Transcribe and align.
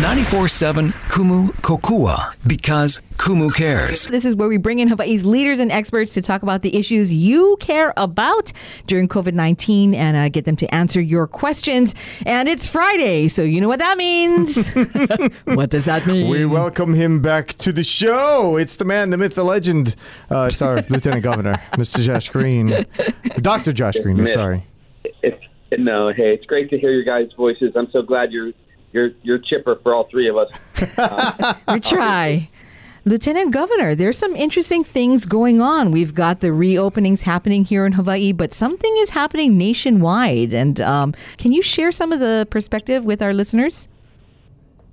94.7 0.00 0.92
Kumu 1.10 1.48
Kokua 1.60 2.32
because 2.46 3.02
Kumu 3.18 3.54
cares. 3.54 4.06
This 4.06 4.24
is 4.24 4.34
where 4.34 4.48
we 4.48 4.56
bring 4.56 4.78
in 4.78 4.88
Hawaii's 4.88 5.26
leaders 5.26 5.60
and 5.60 5.70
experts 5.70 6.14
to 6.14 6.22
talk 6.22 6.42
about 6.42 6.62
the 6.62 6.74
issues 6.74 7.12
you 7.12 7.58
care 7.60 7.92
about 7.98 8.50
during 8.86 9.08
COVID 9.08 9.34
19 9.34 9.94
and 9.94 10.16
uh, 10.16 10.30
get 10.30 10.46
them 10.46 10.56
to 10.56 10.74
answer 10.74 11.02
your 11.02 11.26
questions. 11.26 11.94
And 12.24 12.48
it's 12.48 12.66
Friday, 12.66 13.28
so 13.28 13.42
you 13.42 13.60
know 13.60 13.68
what 13.68 13.80
that 13.80 13.98
means. 13.98 14.72
what 15.44 15.68
does 15.68 15.84
that 15.84 16.06
mean? 16.06 16.30
We 16.30 16.46
welcome 16.46 16.94
him 16.94 17.20
back 17.20 17.48
to 17.58 17.70
the 17.70 17.84
show. 17.84 18.56
It's 18.56 18.76
the 18.76 18.86
man, 18.86 19.10
the 19.10 19.18
myth, 19.18 19.34
the 19.34 19.44
legend. 19.44 19.96
Uh, 20.30 20.48
it's 20.50 20.62
our 20.62 20.76
Lieutenant 20.88 21.22
Governor, 21.22 21.56
Mr. 21.72 22.02
Josh 22.02 22.30
Green. 22.30 22.86
Dr. 23.36 23.74
Josh 23.74 23.98
Green, 23.98 24.16
I'm 24.16 24.24
Myth. 24.24 24.32
sorry. 24.32 24.64
It's, 25.22 25.44
no, 25.76 26.10
hey, 26.10 26.32
it's 26.32 26.46
great 26.46 26.70
to 26.70 26.78
hear 26.78 26.90
your 26.90 27.04
guys' 27.04 27.34
voices. 27.36 27.72
I'm 27.76 27.90
so 27.90 28.00
glad 28.00 28.32
you're 28.32 28.52
you're 28.92 29.10
you're 29.22 29.38
chipper 29.38 29.76
for 29.76 29.94
all 29.94 30.04
three 30.04 30.28
of 30.28 30.36
us. 30.36 30.50
we 31.72 31.80
try. 31.80 32.48
Lieutenant 33.06 33.52
Governor, 33.52 33.94
there's 33.94 34.18
some 34.18 34.36
interesting 34.36 34.84
things 34.84 35.24
going 35.24 35.60
on. 35.60 35.90
We've 35.90 36.14
got 36.14 36.40
the 36.40 36.48
reopenings 36.48 37.22
happening 37.22 37.64
here 37.64 37.86
in 37.86 37.92
Hawaii, 37.92 38.32
but 38.32 38.52
something 38.52 38.94
is 38.98 39.10
happening 39.10 39.56
nationwide. 39.56 40.52
And 40.52 40.80
um, 40.82 41.14
can 41.38 41.52
you 41.52 41.62
share 41.62 41.92
some 41.92 42.12
of 42.12 42.20
the 42.20 42.46
perspective 42.50 43.04
with 43.04 43.22
our 43.22 43.32
listeners? 43.32 43.88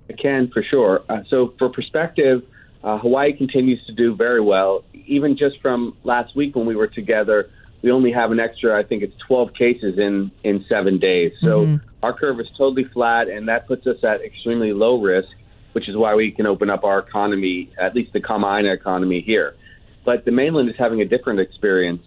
I 0.10 0.14
can 0.14 0.48
for 0.48 0.64
sure. 0.64 1.04
Uh, 1.10 1.24
so, 1.27 1.54
for 1.60 1.68
perspective, 1.68 2.44
uh, 2.82 2.98
Hawaii 2.98 3.34
continues 3.34 3.86
to 3.88 3.91
do 3.91 4.16
very 4.16 4.40
well. 4.40 4.86
Even 4.94 5.36
just 5.36 5.60
from 5.62 5.96
last 6.05 6.34
week 6.34 6.55
when 6.55 6.66
we 6.66 6.77
were 6.77 6.88
together, 6.88 7.50
we 7.82 7.91
only 7.91 8.14
have 8.14 8.32
an 8.32 8.40
extra, 8.40 8.77
I 8.77 8.84
think 8.84 9.04
it's 9.04 9.16
12 9.16 9.54
cases 9.54 10.00
in 10.00 10.32
in 10.46 10.64
seven 10.70 10.98
days. 10.98 11.34
So 11.41 11.80
our 12.04 12.14
curve 12.14 12.40
is 12.40 12.48
totally 12.58 12.84
flat, 12.84 13.28
and 13.28 13.48
that 13.48 13.68
puts 13.68 13.88
us 13.88 14.04
at 14.04 14.22
extremely 14.22 14.74
low 14.74 15.02
risk, 15.02 15.30
which 15.74 15.90
is 15.90 15.96
why 15.96 16.16
we 16.16 16.32
can 16.32 16.46
open 16.46 16.70
up 16.70 16.84
our 16.84 17.00
economy, 17.00 17.70
at 17.78 17.96
least 17.96 18.13
the 18.13 18.20
Kama'aina 18.20 18.74
economy 18.74 19.21
here. 19.21 19.55
But 20.04 20.26
the 20.26 20.32
mainland 20.32 20.70
is 20.70 20.76
having 20.77 21.02
a 21.02 21.05
different 21.05 21.40
experience. 21.40 22.04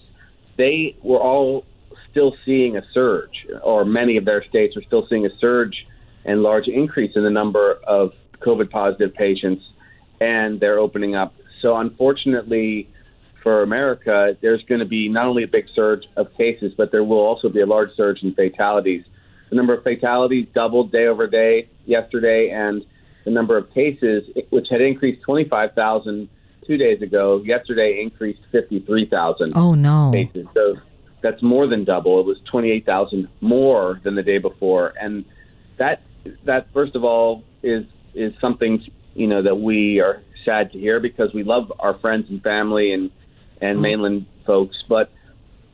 They 0.57 0.97
were 1.03 1.21
all 1.21 1.65
still 2.11 2.37
seeing 2.45 2.77
a 2.77 2.83
surge, 2.93 3.47
or 3.63 3.85
many 3.85 4.17
of 4.17 4.25
their 4.25 4.45
states 4.45 4.77
are 4.77 4.83
still 4.83 5.07
seeing 5.09 5.27
a 5.27 5.37
surge 5.39 5.87
and 6.25 6.41
large 6.43 6.69
increase 6.69 7.17
in 7.17 7.23
the 7.23 7.31
number 7.31 7.73
of 7.87 8.13
COVID 8.41 8.71
positive 8.71 9.15
patients, 9.15 9.65
and 10.21 10.61
they're 10.61 10.79
opening 10.79 11.15
up. 11.15 11.35
So, 11.61 11.77
unfortunately, 11.77 12.89
for 13.43 13.63
America, 13.63 14.37
there's 14.41 14.63
going 14.65 14.81
to 14.81 14.87
be 14.87 15.09
not 15.09 15.27
only 15.27 15.43
a 15.43 15.49
big 15.49 15.67
surge 15.75 16.05
of 16.17 16.35
cases, 16.37 16.73
but 16.77 16.91
there 16.91 17.05
will 17.05 17.19
also 17.19 17.49
be 17.49 17.61
a 17.61 17.67
large 17.67 17.95
surge 17.95 18.23
in 18.23 18.35
fatalities. 18.35 19.05
The 19.51 19.57
number 19.57 19.75
of 19.75 19.83
fatalities 19.83 20.47
doubled 20.55 20.93
day 20.93 21.07
over 21.07 21.27
day 21.27 21.69
yesterday, 21.85 22.51
and 22.51 22.85
the 23.25 23.31
number 23.31 23.57
of 23.57 23.73
cases, 23.75 24.25
which 24.51 24.69
had 24.71 24.81
increased 24.81 25.23
25,000 25.23 26.29
two 26.67 26.77
days 26.77 27.03
ago, 27.03 27.43
yesterday 27.45 28.01
increased 28.01 28.41
53,000 28.53 29.53
Oh, 29.57 29.75
no. 29.75 30.11
cases. 30.13 30.47
So 30.55 30.77
that's 31.21 31.43
more 31.43 31.67
than 31.67 31.85
double. 31.85 32.21
It 32.21 32.27
was 32.27 32.41
28,000 32.45 33.29
more 33.41 34.01
than 34.03 34.15
the 34.15 34.23
day 34.23 34.39
before, 34.39 34.95
and 35.01 35.25
that 35.77 36.03
that 36.45 36.71
first 36.73 36.95
of 36.95 37.05
all 37.05 37.43
is 37.63 37.87
is 38.15 38.35
something 38.41 38.85
you 39.15 39.27
know 39.27 39.43
that 39.43 39.57
we 39.57 40.01
are 40.01 40.23
sad 40.45 40.73
to 40.73 40.79
hear 40.79 41.01
because 41.01 41.33
we 41.33 41.43
love 41.43 41.73
our 41.79 41.95
friends 41.95 42.29
and 42.31 42.43
family 42.43 42.93
and 42.93 43.11
and 43.61 43.75
mm-hmm. 43.77 43.83
mainland 43.83 44.27
folks, 44.47 44.83
but 44.89 45.11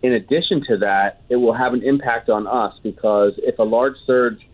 in 0.06 0.12
addition 0.12 0.64
to 0.66 0.76
that, 0.78 1.20
it 1.28 1.36
will 1.36 1.52
have 1.52 1.74
an 1.74 1.82
impact 1.82 2.28
on 2.28 2.46
us 2.46 2.78
because 2.84 3.32
if 3.38 3.58
a 3.58 3.64
large 3.64 3.96
surge 4.06 4.46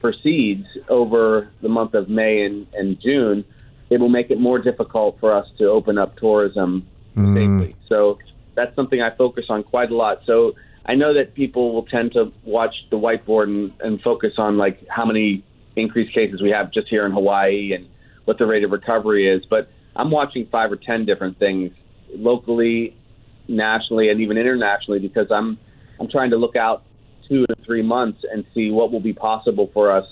proceeds 0.00 0.66
over 0.88 1.50
the 1.60 1.68
month 1.68 1.92
of 1.92 2.08
May 2.08 2.42
and, 2.46 2.66
and 2.72 2.98
June, 2.98 3.44
it 3.90 4.00
will 4.00 4.08
make 4.08 4.30
it 4.30 4.40
more 4.40 4.58
difficult 4.58 5.20
for 5.20 5.34
us 5.34 5.46
to 5.58 5.66
open 5.66 5.98
up 5.98 6.16
tourism 6.16 6.86
mm. 7.14 7.34
safely. 7.34 7.76
So 7.88 8.18
that's 8.54 8.74
something 8.74 9.02
I 9.02 9.10
focus 9.10 9.44
on 9.50 9.64
quite 9.64 9.90
a 9.90 9.94
lot. 9.94 10.22
So 10.24 10.54
I 10.86 10.94
know 10.94 11.12
that 11.12 11.34
people 11.34 11.74
will 11.74 11.84
tend 11.84 12.12
to 12.12 12.32
watch 12.42 12.74
the 12.90 12.98
whiteboard 12.98 13.44
and, 13.44 13.72
and 13.80 14.00
focus 14.00 14.32
on 14.38 14.56
like 14.56 14.88
how 14.88 15.04
many 15.04 15.44
increased 15.76 16.14
cases 16.14 16.40
we 16.40 16.50
have 16.50 16.72
just 16.72 16.88
here 16.88 17.04
in 17.04 17.12
Hawaii 17.12 17.74
and 17.74 17.86
what 18.24 18.38
the 18.38 18.46
rate 18.46 18.64
of 18.64 18.70
recovery 18.70 19.28
is, 19.28 19.44
but 19.44 19.68
I'm 19.94 20.10
watching 20.10 20.46
five 20.46 20.72
or 20.72 20.76
ten 20.76 21.04
different 21.04 21.38
things 21.38 21.72
locally, 22.14 22.96
nationally, 23.48 24.08
and 24.08 24.20
even 24.20 24.38
internationally 24.38 25.00
because 25.00 25.30
I'm 25.30 25.58
I'm 26.00 26.08
trying 26.08 26.30
to 26.30 26.36
look 26.36 26.56
out 26.56 26.82
two 27.28 27.46
to 27.46 27.54
three 27.64 27.82
months 27.82 28.24
and 28.30 28.44
see 28.54 28.70
what 28.70 28.92
will 28.92 29.00
be 29.00 29.12
possible 29.12 29.70
for 29.72 29.90
us 29.90 30.06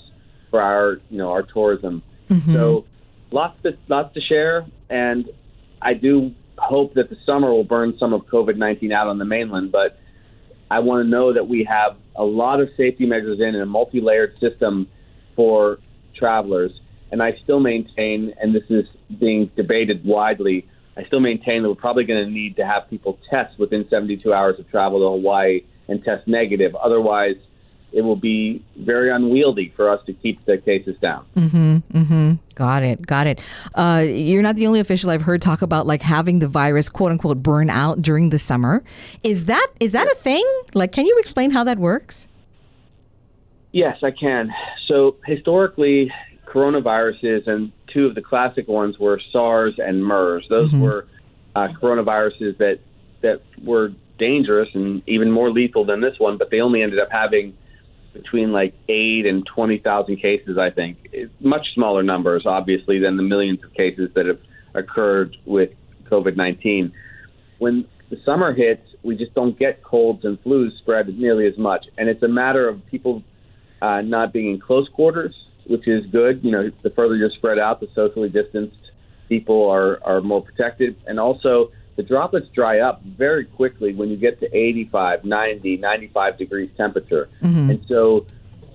for 0.49 0.61
our 0.61 0.99
you 1.09 1.17
know 1.17 1.31
our 1.31 1.43
tourism. 1.43 2.03
Mm-hmm. 2.29 2.53
So 2.53 2.85
lots 3.31 3.61
to 3.63 3.77
lots 3.87 4.13
to 4.13 4.21
share, 4.21 4.65
and 4.89 5.29
I 5.81 5.93
do 5.93 6.33
hope 6.57 6.93
that 6.93 7.09
the 7.09 7.17
summer 7.25 7.51
will 7.51 7.63
burn 7.63 7.97
some 7.97 8.13
of 8.13 8.25
COVID 8.27 8.57
nineteen 8.57 8.91
out 8.91 9.07
on 9.07 9.17
the 9.17 9.25
mainland, 9.25 9.71
but 9.71 9.97
I 10.69 10.79
want 10.79 11.03
to 11.03 11.09
know 11.09 11.33
that 11.33 11.47
we 11.47 11.65
have 11.65 11.97
a 12.15 12.23
lot 12.23 12.61
of 12.61 12.69
safety 12.77 13.05
measures 13.05 13.39
in 13.39 13.47
and 13.47 13.61
a 13.61 13.65
multi 13.65 13.99
layered 13.99 14.37
system 14.37 14.87
for 15.35 15.79
travelers. 16.13 16.79
And 17.11 17.21
I 17.21 17.33
still 17.43 17.59
maintain, 17.59 18.33
and 18.39 18.55
this 18.55 18.63
is 18.69 18.87
being 19.19 19.47
debated 19.47 20.05
widely, 20.05 20.65
I 21.01 21.05
still 21.07 21.19
maintain 21.19 21.63
that 21.63 21.69
we're 21.69 21.75
probably 21.75 22.03
going 22.03 22.25
to 22.25 22.31
need 22.31 22.57
to 22.57 22.65
have 22.65 22.89
people 22.89 23.17
test 23.29 23.57
within 23.57 23.87
72 23.89 24.31
hours 24.31 24.59
of 24.59 24.69
travel 24.69 24.99
to 24.99 25.09
Hawaii 25.17 25.61
and 25.87 26.03
test 26.03 26.27
negative. 26.27 26.75
Otherwise, 26.75 27.37
it 27.91 28.01
will 28.01 28.15
be 28.15 28.63
very 28.77 29.11
unwieldy 29.11 29.73
for 29.75 29.89
us 29.89 29.99
to 30.05 30.13
keep 30.13 30.45
the 30.45 30.57
cases 30.57 30.95
down. 31.01 31.25
Mm-hmm, 31.35 31.77
mm-hmm. 31.97 32.31
Got 32.53 32.83
it. 32.83 33.05
Got 33.05 33.27
it. 33.27 33.41
Uh, 33.73 34.05
you're 34.07 34.43
not 34.43 34.55
the 34.57 34.67
only 34.67 34.79
official 34.79 35.09
I've 35.09 35.23
heard 35.23 35.41
talk 35.41 35.61
about 35.61 35.87
like 35.87 36.03
having 36.03 36.39
the 36.39 36.47
virus 36.47 36.87
quote 36.87 37.11
unquote 37.11 37.41
burn 37.41 37.69
out 37.69 38.01
during 38.01 38.29
the 38.29 38.39
summer. 38.39 38.83
Is 39.23 39.45
that 39.45 39.67
is 39.79 39.93
that 39.93 40.07
a 40.07 40.15
thing? 40.15 40.45
Like, 40.73 40.91
can 40.91 41.05
you 41.05 41.17
explain 41.19 41.51
how 41.51 41.63
that 41.63 41.79
works? 41.79 42.27
Yes, 43.71 43.97
I 44.03 44.11
can. 44.11 44.53
So 44.87 45.15
historically, 45.25 46.11
coronaviruses 46.45 47.47
and 47.47 47.71
two 47.93 48.05
of 48.05 48.15
the 48.15 48.21
classic 48.21 48.67
ones 48.67 48.97
were 48.99 49.19
SARS 49.31 49.75
and 49.77 50.03
MERS. 50.05 50.45
Those 50.49 50.71
were 50.73 51.07
uh, 51.55 51.67
coronaviruses 51.81 52.57
that 52.57 52.79
that 53.21 53.41
were 53.63 53.91
dangerous 54.17 54.69
and 54.73 55.01
even 55.07 55.31
more 55.31 55.51
lethal 55.51 55.85
than 55.85 56.01
this 56.01 56.15
one, 56.17 56.37
but 56.37 56.49
they 56.51 56.61
only 56.61 56.81
ended 56.81 56.99
up 56.99 57.09
having 57.11 57.55
between 58.13 58.51
like 58.51 58.73
eight 58.89 59.25
and 59.25 59.45
twenty 59.45 59.77
thousand 59.77 60.17
cases. 60.17 60.57
I 60.57 60.69
think 60.69 60.97
It's 61.11 61.33
much 61.39 61.65
smaller 61.73 62.03
numbers, 62.03 62.43
obviously, 62.45 62.99
than 62.99 63.17
the 63.17 63.23
millions 63.23 63.63
of 63.63 63.73
cases 63.73 64.09
that 64.15 64.25
have 64.25 64.39
occurred 64.73 65.35
with 65.45 65.71
COVID 66.09 66.35
nineteen. 66.35 66.93
When 67.59 67.85
the 68.09 68.17
summer 68.25 68.53
hits, 68.53 68.85
we 69.03 69.15
just 69.15 69.33
don't 69.33 69.57
get 69.57 69.83
colds 69.83 70.25
and 70.25 70.41
flus 70.43 70.77
spread 70.79 71.07
nearly 71.17 71.47
as 71.47 71.57
much, 71.57 71.85
and 71.97 72.09
it's 72.09 72.23
a 72.23 72.27
matter 72.27 72.67
of 72.67 72.85
people 72.87 73.23
uh, 73.81 74.01
not 74.01 74.33
being 74.33 74.51
in 74.53 74.59
close 74.59 74.87
quarters, 74.89 75.33
which 75.65 75.87
is 75.87 76.05
good. 76.07 76.43
You 76.43 76.51
know, 76.51 76.71
the 76.81 76.89
further 76.89 77.15
you're 77.15 77.31
spread 77.31 77.59
out, 77.59 77.79
the 77.79 77.87
socially 77.93 78.29
distanced 78.29 78.91
people 79.29 79.69
are, 79.69 79.99
are 80.03 80.21
more 80.21 80.41
protected. 80.41 80.95
And 81.07 81.19
also, 81.19 81.69
the 81.95 82.03
droplets 82.03 82.47
dry 82.49 82.79
up 82.79 83.01
very 83.03 83.45
quickly 83.45 83.93
when 83.93 84.09
you 84.09 84.17
get 84.17 84.39
to 84.39 84.57
85, 84.57 85.23
90, 85.25 85.77
95 85.77 86.37
degrees 86.37 86.69
temperature. 86.75 87.29
Mm-hmm. 87.41 87.69
And 87.69 87.85
so 87.87 88.25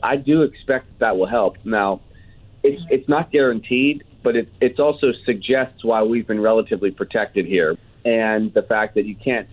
I 0.02 0.16
do 0.16 0.42
expect 0.42 0.98
that, 0.98 1.16
will 1.16 1.26
help. 1.26 1.58
Now, 1.64 2.00
it's, 2.62 2.82
it's 2.90 3.08
not 3.08 3.30
guaranteed, 3.30 4.04
but 4.22 4.36
it 4.36 4.48
it's 4.60 4.80
also 4.80 5.12
suggests 5.24 5.84
why 5.84 6.02
we've 6.02 6.26
been 6.26 6.40
relatively 6.40 6.90
protected 6.90 7.46
here. 7.46 7.76
And 8.04 8.52
the 8.54 8.62
fact 8.62 8.94
that 8.94 9.06
you 9.06 9.14
can't 9.14 9.48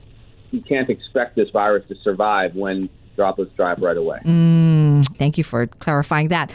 you 0.52 0.62
can't 0.62 0.90
expect 0.90 1.36
this 1.36 1.50
virus 1.50 1.86
to 1.88 1.96
survive 1.96 2.56
when 2.56 2.90
droplets 3.16 3.54
dry 3.56 3.74
up 3.74 3.82
right 3.82 3.98
away. 3.98 4.20
Mm. 4.24 4.63
Thank 5.18 5.38
you 5.38 5.44
for 5.44 5.68
clarifying 5.68 6.28
that. 6.30 6.52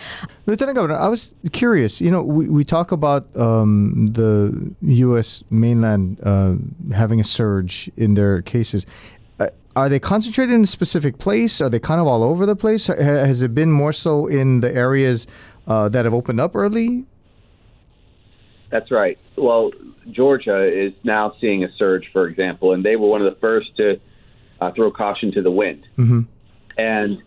Lieutenant 0.46 0.76
Governor, 0.76 0.96
I 0.96 1.08
was 1.08 1.34
curious. 1.52 2.00
You 2.00 2.10
know, 2.10 2.22
we, 2.22 2.48
we 2.48 2.64
talk 2.64 2.92
about 2.92 3.34
um, 3.36 4.12
the 4.12 4.74
U.S. 4.82 5.42
mainland 5.50 6.20
uh, 6.22 6.54
having 6.94 7.20
a 7.20 7.24
surge 7.24 7.90
in 7.96 8.14
their 8.14 8.42
cases. 8.42 8.86
Uh, 9.40 9.48
are 9.76 9.88
they 9.88 10.00
concentrated 10.00 10.54
in 10.54 10.62
a 10.62 10.66
specific 10.66 11.18
place? 11.18 11.60
Are 11.60 11.68
they 11.68 11.78
kind 11.80 12.00
of 12.00 12.06
all 12.06 12.22
over 12.22 12.46
the 12.46 12.56
place? 12.56 12.86
Has 12.88 13.42
it 13.42 13.54
been 13.54 13.70
more 13.72 13.92
so 13.92 14.26
in 14.26 14.60
the 14.60 14.74
areas 14.74 15.26
uh, 15.66 15.88
that 15.90 16.04
have 16.04 16.14
opened 16.14 16.40
up 16.40 16.54
early? 16.56 17.04
That's 18.70 18.90
right. 18.90 19.18
Well, 19.36 19.70
Georgia 20.10 20.64
is 20.64 20.92
now 21.04 21.34
seeing 21.40 21.64
a 21.64 21.72
surge, 21.76 22.10
for 22.12 22.26
example, 22.28 22.72
and 22.72 22.84
they 22.84 22.96
were 22.96 23.08
one 23.08 23.22
of 23.22 23.32
the 23.32 23.40
first 23.40 23.76
to 23.76 24.00
uh, 24.60 24.72
throw 24.72 24.90
caution 24.90 25.32
to 25.32 25.42
the 25.42 25.50
wind. 25.50 25.86
Mhm. 25.96 26.26
And 26.76 27.22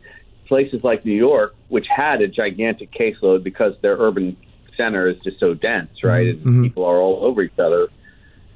places 0.52 0.84
like 0.84 1.06
New 1.06 1.16
York, 1.16 1.56
which 1.70 1.88
had 1.88 2.22
a 2.22 2.28
gigantic 2.28 2.92
caseload 2.92 3.42
because 3.42 3.74
their 3.80 3.96
urban 3.96 4.36
center 4.76 5.08
is 5.08 5.18
just 5.20 5.40
so 5.40 5.54
dense, 5.54 5.90
mm-hmm. 6.00 6.08
right? 6.10 6.28
And 6.28 6.40
mm-hmm. 6.40 6.64
people 6.64 6.84
are 6.84 6.98
all 6.98 7.24
over 7.24 7.42
each 7.42 7.58
other. 7.58 7.88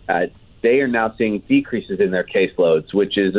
Uh, 0.10 0.26
they 0.62 0.82
are 0.82 0.90
now 0.90 1.16
seeing 1.18 1.40
decreases 1.40 2.02
in 2.02 2.12
their 2.12 2.26
caseloads, 2.26 2.94
which 2.94 3.18
is, 3.18 3.38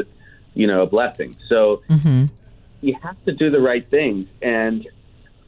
you 0.54 0.66
know, 0.66 0.80
a 0.80 0.86
blessing. 0.86 1.36
So 1.50 1.82
mm-hmm. 1.90 2.32
you 2.80 2.94
have 3.02 3.22
to 3.26 3.32
do 3.32 3.50
the 3.50 3.60
right 3.60 3.86
things. 3.86 4.26
And 4.40 4.88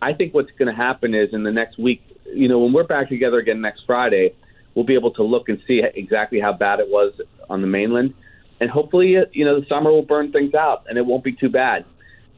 I 0.02 0.12
think 0.12 0.34
what's 0.34 0.50
going 0.58 0.68
to 0.68 0.74
happen 0.74 1.14
is 1.14 1.32
in 1.32 1.44
the 1.44 1.52
next 1.52 1.78
week, 1.78 2.02
you 2.26 2.46
know, 2.46 2.58
when 2.58 2.74
we're 2.74 2.84
back 2.84 3.08
together 3.08 3.38
again 3.38 3.62
next 3.62 3.86
Friday, 3.86 4.34
we'll 4.74 4.84
be 4.84 4.96
able 4.96 5.12
to 5.12 5.22
look 5.22 5.48
and 5.48 5.62
see 5.66 5.82
exactly 5.94 6.40
how 6.40 6.52
bad 6.52 6.78
it 6.78 6.90
was 6.90 7.18
on 7.48 7.62
the 7.62 7.66
mainland, 7.66 8.12
and 8.60 8.68
hopefully, 8.68 9.16
you 9.32 9.46
know, 9.46 9.60
the 9.60 9.66
summer 9.66 9.90
will 9.90 10.02
burn 10.02 10.30
things 10.30 10.52
out 10.52 10.84
and 10.90 10.98
it 10.98 11.06
won't 11.06 11.24
be 11.24 11.32
too 11.32 11.48
bad. 11.48 11.86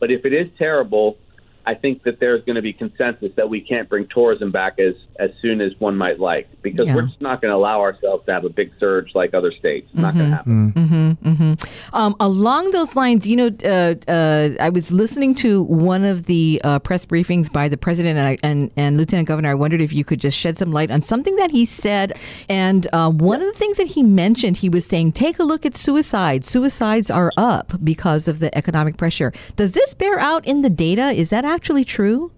But 0.00 0.10
if 0.10 0.24
it 0.24 0.32
is 0.32 0.48
terrible, 0.58 1.18
I 1.66 1.74
think 1.74 2.02
that 2.04 2.20
there's 2.20 2.42
going 2.44 2.56
to 2.56 2.62
be 2.62 2.72
consensus 2.72 3.32
that 3.36 3.48
we 3.48 3.60
can't 3.60 3.88
bring 3.88 4.06
tourism 4.08 4.50
back 4.50 4.78
as 4.78 4.94
as 5.18 5.30
soon 5.42 5.60
as 5.60 5.72
one 5.78 5.96
might 5.96 6.18
like 6.18 6.48
because 6.62 6.86
Yeah. 6.86 6.94
we're 6.94 7.02
just 7.06 7.20
not 7.20 7.42
going 7.42 7.50
to 7.52 7.56
allow 7.56 7.80
ourselves 7.80 8.24
to 8.26 8.32
have 8.32 8.44
a 8.44 8.48
big 8.48 8.72
surge 8.80 9.14
like 9.14 9.34
other 9.34 9.52
states. 9.52 9.88
It's 9.92 10.00
not 10.00 10.14
going 10.14 10.30
to 10.30 10.36
Mm-hmm. 10.46 11.10
happen. 11.10 11.56
Um, 11.92 12.16
along 12.20 12.70
those 12.70 12.96
lines, 12.96 13.26
you 13.26 13.36
know, 13.36 13.50
uh, 13.64 13.94
uh, 14.10 14.50
I 14.60 14.70
was 14.70 14.90
listening 14.90 15.34
to 15.36 15.62
one 15.62 16.04
of 16.04 16.24
the 16.24 16.60
uh, 16.64 16.78
press 16.78 17.04
briefings 17.04 17.52
by 17.52 17.68
the 17.68 17.76
president 17.76 18.18
and, 18.18 18.26
I, 18.28 18.38
and 18.42 18.70
and 18.76 18.96
Lieutenant 18.96 19.28
Governor. 19.28 19.50
I 19.50 19.54
wondered 19.54 19.80
if 19.82 19.92
you 19.92 20.04
could 20.04 20.20
just 20.20 20.38
shed 20.38 20.56
some 20.56 20.72
light 20.72 20.90
on 20.90 21.02
something 21.02 21.36
that 21.36 21.50
he 21.50 21.64
said. 21.64 22.18
And 22.48 22.86
uh, 22.92 23.10
one 23.10 23.40
of 23.40 23.46
the 23.46 23.58
things 23.58 23.76
that 23.76 23.88
he 23.88 24.02
mentioned, 24.02 24.58
he 24.58 24.68
was 24.68 24.86
saying, 24.86 25.12
take 25.12 25.38
a 25.38 25.44
look 25.44 25.66
at 25.66 25.76
suicides. 25.76 26.48
Suicides 26.48 27.10
are 27.10 27.32
up 27.36 27.72
because 27.84 28.28
of 28.28 28.38
the 28.38 28.56
economic 28.56 28.96
pressure. 28.96 29.32
Does 29.56 29.72
this 29.72 29.92
bear 29.94 30.18
out 30.18 30.46
in 30.46 30.62
the 30.62 30.70
data? 30.70 31.10
Is 31.10 31.30
that 31.30 31.44
actually 31.50 31.84
true? 31.84 32.30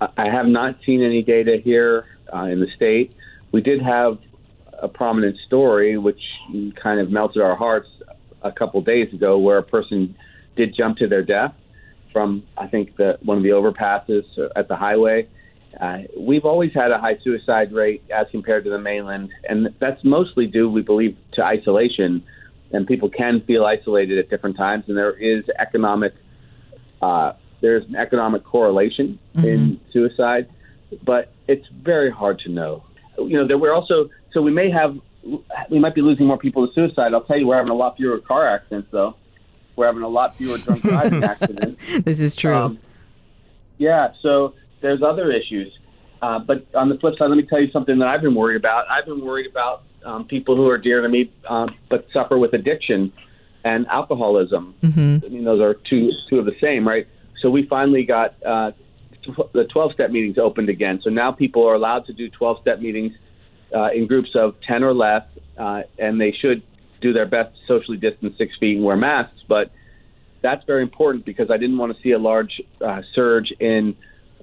I 0.00 0.28
have 0.28 0.46
not 0.46 0.76
seen 0.84 1.02
any 1.02 1.22
data 1.22 1.58
here 1.62 2.06
uh, 2.34 2.44
in 2.44 2.58
the 2.60 2.66
state. 2.74 3.14
We 3.52 3.60
did 3.60 3.80
have 3.80 4.18
a 4.80 4.88
prominent 4.88 5.38
story, 5.46 5.96
which 5.96 6.20
kind 6.82 6.98
of 7.00 7.10
melted 7.10 7.40
our 7.40 7.54
hearts 7.54 7.88
a 8.42 8.50
couple 8.50 8.80
days 8.80 9.12
ago, 9.14 9.38
where 9.38 9.58
a 9.58 9.62
person 9.62 10.16
did 10.56 10.74
jump 10.74 10.98
to 10.98 11.06
their 11.06 11.22
death 11.22 11.54
from, 12.12 12.42
I 12.58 12.66
think, 12.66 12.96
the, 12.96 13.18
one 13.22 13.36
of 13.36 13.44
the 13.44 13.50
overpasses 13.50 14.24
at 14.56 14.66
the 14.66 14.76
highway. 14.76 15.28
Uh, 15.80 15.98
we've 16.18 16.44
always 16.44 16.72
had 16.74 16.90
a 16.90 16.98
high 16.98 17.18
suicide 17.22 17.72
rate 17.72 18.02
as 18.14 18.26
compared 18.30 18.64
to 18.64 18.70
the 18.70 18.78
mainland, 18.78 19.30
and 19.48 19.68
that's 19.78 20.02
mostly 20.04 20.46
due, 20.46 20.68
we 20.68 20.82
believe, 20.82 21.16
to 21.34 21.44
isolation. 21.44 22.24
And 22.72 22.86
people 22.86 23.08
can 23.08 23.42
feel 23.42 23.64
isolated 23.64 24.18
at 24.18 24.28
different 24.28 24.56
times, 24.56 24.84
and 24.88 24.96
there 24.96 25.12
is 25.12 25.44
economic 25.58 26.14
uh, 27.02 27.34
there's 27.60 27.84
an 27.86 27.96
economic 27.96 28.44
correlation 28.44 29.18
in 29.36 29.80
suicide, 29.92 30.48
but 31.04 31.32
it's 31.48 31.66
very 31.68 32.10
hard 32.10 32.38
to 32.40 32.48
know. 32.48 32.84
You 33.18 33.38
know, 33.38 33.46
there 33.46 33.58
we're 33.58 33.74
also 33.74 34.08
so 34.32 34.40
we 34.40 34.50
may 34.50 34.70
have 34.70 34.98
we 35.70 35.78
might 35.78 35.94
be 35.94 36.02
losing 36.02 36.26
more 36.26 36.38
people 36.38 36.66
to 36.66 36.72
suicide. 36.74 37.14
I'll 37.14 37.22
tell 37.22 37.38
you, 37.38 37.46
we're 37.46 37.56
having 37.56 37.70
a 37.70 37.76
lot 37.76 37.96
fewer 37.96 38.18
car 38.18 38.48
accidents, 38.48 38.88
though. 38.90 39.16
We're 39.76 39.86
having 39.86 40.02
a 40.02 40.08
lot 40.08 40.36
fewer 40.36 40.58
drunk 40.58 40.82
driving 40.82 41.24
accidents. 41.24 41.82
This 42.00 42.20
is 42.20 42.34
true. 42.34 42.54
Um, 42.54 42.78
yeah, 43.78 44.12
so 44.20 44.54
there's 44.80 45.02
other 45.02 45.30
issues. 45.30 45.72
Uh, 46.20 46.38
but 46.38 46.66
on 46.74 46.88
the 46.88 46.98
flip 46.98 47.16
side, 47.18 47.28
let 47.28 47.36
me 47.36 47.44
tell 47.44 47.60
you 47.60 47.70
something 47.70 47.98
that 47.98 48.08
I've 48.08 48.22
been 48.22 48.34
worried 48.34 48.56
about. 48.56 48.88
I've 48.88 49.06
been 49.06 49.24
worried 49.24 49.46
about 49.46 49.82
um, 50.04 50.24
people 50.24 50.56
who 50.56 50.68
are 50.68 50.78
dear 50.78 51.00
to 51.00 51.08
me, 51.08 51.32
um, 51.48 51.74
but 51.88 52.06
suffer 52.12 52.38
with 52.38 52.52
addiction 52.52 53.12
and 53.64 53.86
alcoholism. 53.88 54.74
I 55.24 55.28
mean, 55.28 55.44
those 55.44 55.60
are 55.60 55.74
two 55.74 56.10
two 56.28 56.38
of 56.38 56.46
the 56.46 56.56
same, 56.60 56.86
right? 56.86 57.06
So 57.40 57.50
we 57.50 57.66
finally 57.66 58.04
got 58.04 58.34
uh, 58.44 58.72
tw- 59.22 59.52
the 59.52 59.64
12 59.64 59.92
step 59.92 60.10
meetings 60.10 60.38
opened 60.38 60.68
again. 60.68 61.00
So 61.02 61.10
now 61.10 61.32
people 61.32 61.66
are 61.68 61.74
allowed 61.74 62.06
to 62.06 62.12
do 62.12 62.28
12 62.28 62.60
step 62.60 62.80
meetings 62.80 63.12
uh, 63.74 63.88
in 63.92 64.06
groups 64.06 64.30
of 64.34 64.54
10 64.66 64.84
or 64.84 64.94
less, 64.94 65.24
uh, 65.58 65.82
and 65.98 66.20
they 66.20 66.32
should 66.32 66.62
do 67.00 67.12
their 67.12 67.26
best 67.26 67.54
to 67.56 67.66
socially 67.66 67.96
distance 67.96 68.36
six 68.38 68.56
feet 68.58 68.76
and 68.76 68.84
wear 68.84 68.96
masks. 68.96 69.40
But 69.48 69.70
that's 70.40 70.64
very 70.66 70.82
important 70.82 71.24
because 71.24 71.50
I 71.50 71.56
didn't 71.56 71.78
want 71.78 71.96
to 71.96 72.02
see 72.02 72.12
a 72.12 72.18
large 72.18 72.60
uh, 72.80 73.02
surge 73.14 73.52
in, 73.58 73.96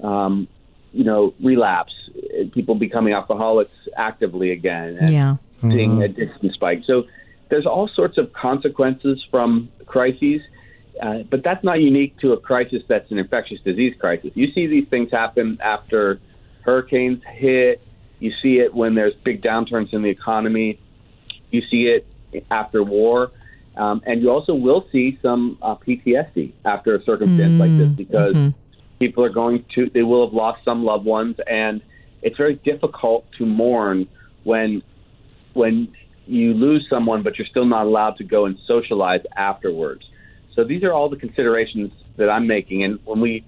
um, 0.03 0.47
you 0.91 1.03
know, 1.03 1.33
relapse, 1.43 1.93
uh, 2.17 2.43
people 2.53 2.75
becoming 2.75 3.13
alcoholics 3.13 3.71
actively 3.95 4.51
again, 4.51 4.97
and 4.99 5.11
Yeah. 5.11 5.35
seeing 5.61 6.01
addiction 6.01 6.51
spike. 6.53 6.83
So 6.85 7.05
there's 7.49 7.65
all 7.65 7.87
sorts 7.87 8.17
of 8.17 8.31
consequences 8.33 9.23
from 9.29 9.69
crises. 9.85 10.41
Uh, 11.01 11.19
but 11.29 11.43
that's 11.43 11.63
not 11.63 11.79
unique 11.79 12.17
to 12.19 12.33
a 12.33 12.37
crisis 12.37 12.83
that's 12.87 13.09
an 13.11 13.17
infectious 13.17 13.59
disease 13.61 13.95
crisis. 13.99 14.31
You 14.35 14.51
see 14.51 14.67
these 14.67 14.87
things 14.87 15.11
happen 15.11 15.57
after 15.61 16.19
hurricanes 16.65 17.23
hit. 17.23 17.81
You 18.19 18.33
see 18.41 18.59
it 18.59 18.73
when 18.73 18.95
there's 18.95 19.15
big 19.15 19.41
downturns 19.41 19.93
in 19.93 20.01
the 20.01 20.09
economy. 20.09 20.79
You 21.51 21.61
see 21.61 21.87
it 21.87 22.05
after 22.51 22.83
war. 22.83 23.31
Um, 23.77 24.03
and 24.05 24.21
you 24.21 24.29
also 24.29 24.53
will 24.53 24.87
see 24.91 25.17
some 25.21 25.57
uh, 25.61 25.75
PTSD 25.75 26.51
after 26.65 26.95
a 26.95 27.03
circumstance 27.03 27.59
like 27.59 27.77
this 27.77 27.87
because 27.87 28.53
people 28.99 29.23
are 29.23 29.29
going 29.29 29.63
to, 29.75 29.89
they 29.89 30.03
will 30.03 30.27
have 30.27 30.33
lost 30.33 30.65
some 30.65 30.83
loved 30.83 31.05
ones. 31.05 31.37
And 31.47 31.81
it's 32.21 32.35
very 32.35 32.55
difficult 32.55 33.31
to 33.37 33.45
mourn 33.45 34.09
when, 34.43 34.83
when 35.53 35.95
you 36.29 36.53
lose 36.53 36.87
someone, 36.89 37.23
but 37.23 37.37
you're 37.37 37.47
still 37.47 37.65
not 37.65 37.87
allowed 37.87 38.17
to 38.17 38.23
go 38.23 38.45
and 38.45 38.57
socialize 38.67 39.21
afterwards. 39.35 40.07
So 40.53 40.63
these 40.63 40.83
are 40.83 40.93
all 40.93 41.09
the 41.09 41.15
considerations 41.15 41.91
that 42.17 42.29
I'm 42.29 42.45
making. 42.45 42.83
And 42.83 42.99
when 43.05 43.19
we 43.19 43.43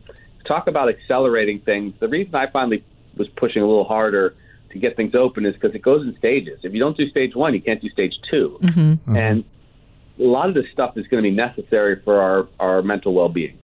talk 0.46 0.68
about 0.68 0.90
accelerating 0.90 1.60
things, 1.60 1.94
the 2.00 2.08
reason 2.08 2.34
I 2.34 2.48
finally 2.48 2.84
was 3.16 3.28
pushing 3.30 3.62
a 3.62 3.68
little 3.68 3.84
harder 3.84 4.34
to 4.72 4.80
get 4.80 4.96
things 4.96 5.14
open 5.14 5.46
is 5.46 5.54
because 5.54 5.76
it 5.76 5.82
goes 5.82 6.08
in 6.08 6.18
stages. 6.18 6.62
If 6.64 6.74
you 6.74 6.80
don't 6.80 6.98
do 6.98 7.08
stage 7.10 7.36
one, 7.36 7.54
you 7.54 7.62
can't 7.62 7.82
do 7.82 7.90
stage 7.90 8.16
2 8.32 8.60
mm-hmm. 8.62 8.94
uh-huh. 9.10 9.18
And 9.18 9.44
a 10.20 10.24
lot 10.24 10.50
of 10.50 10.56
this 10.56 10.66
stuff 10.72 10.98
is 10.98 11.06
going 11.08 11.24
to 11.24 11.30
be 11.30 11.36
necessary 11.36 12.02
for 12.02 12.22
our, 12.22 12.48
our 12.60 12.82
mental 12.82 13.14
well 13.14 13.30
being. 13.30 13.61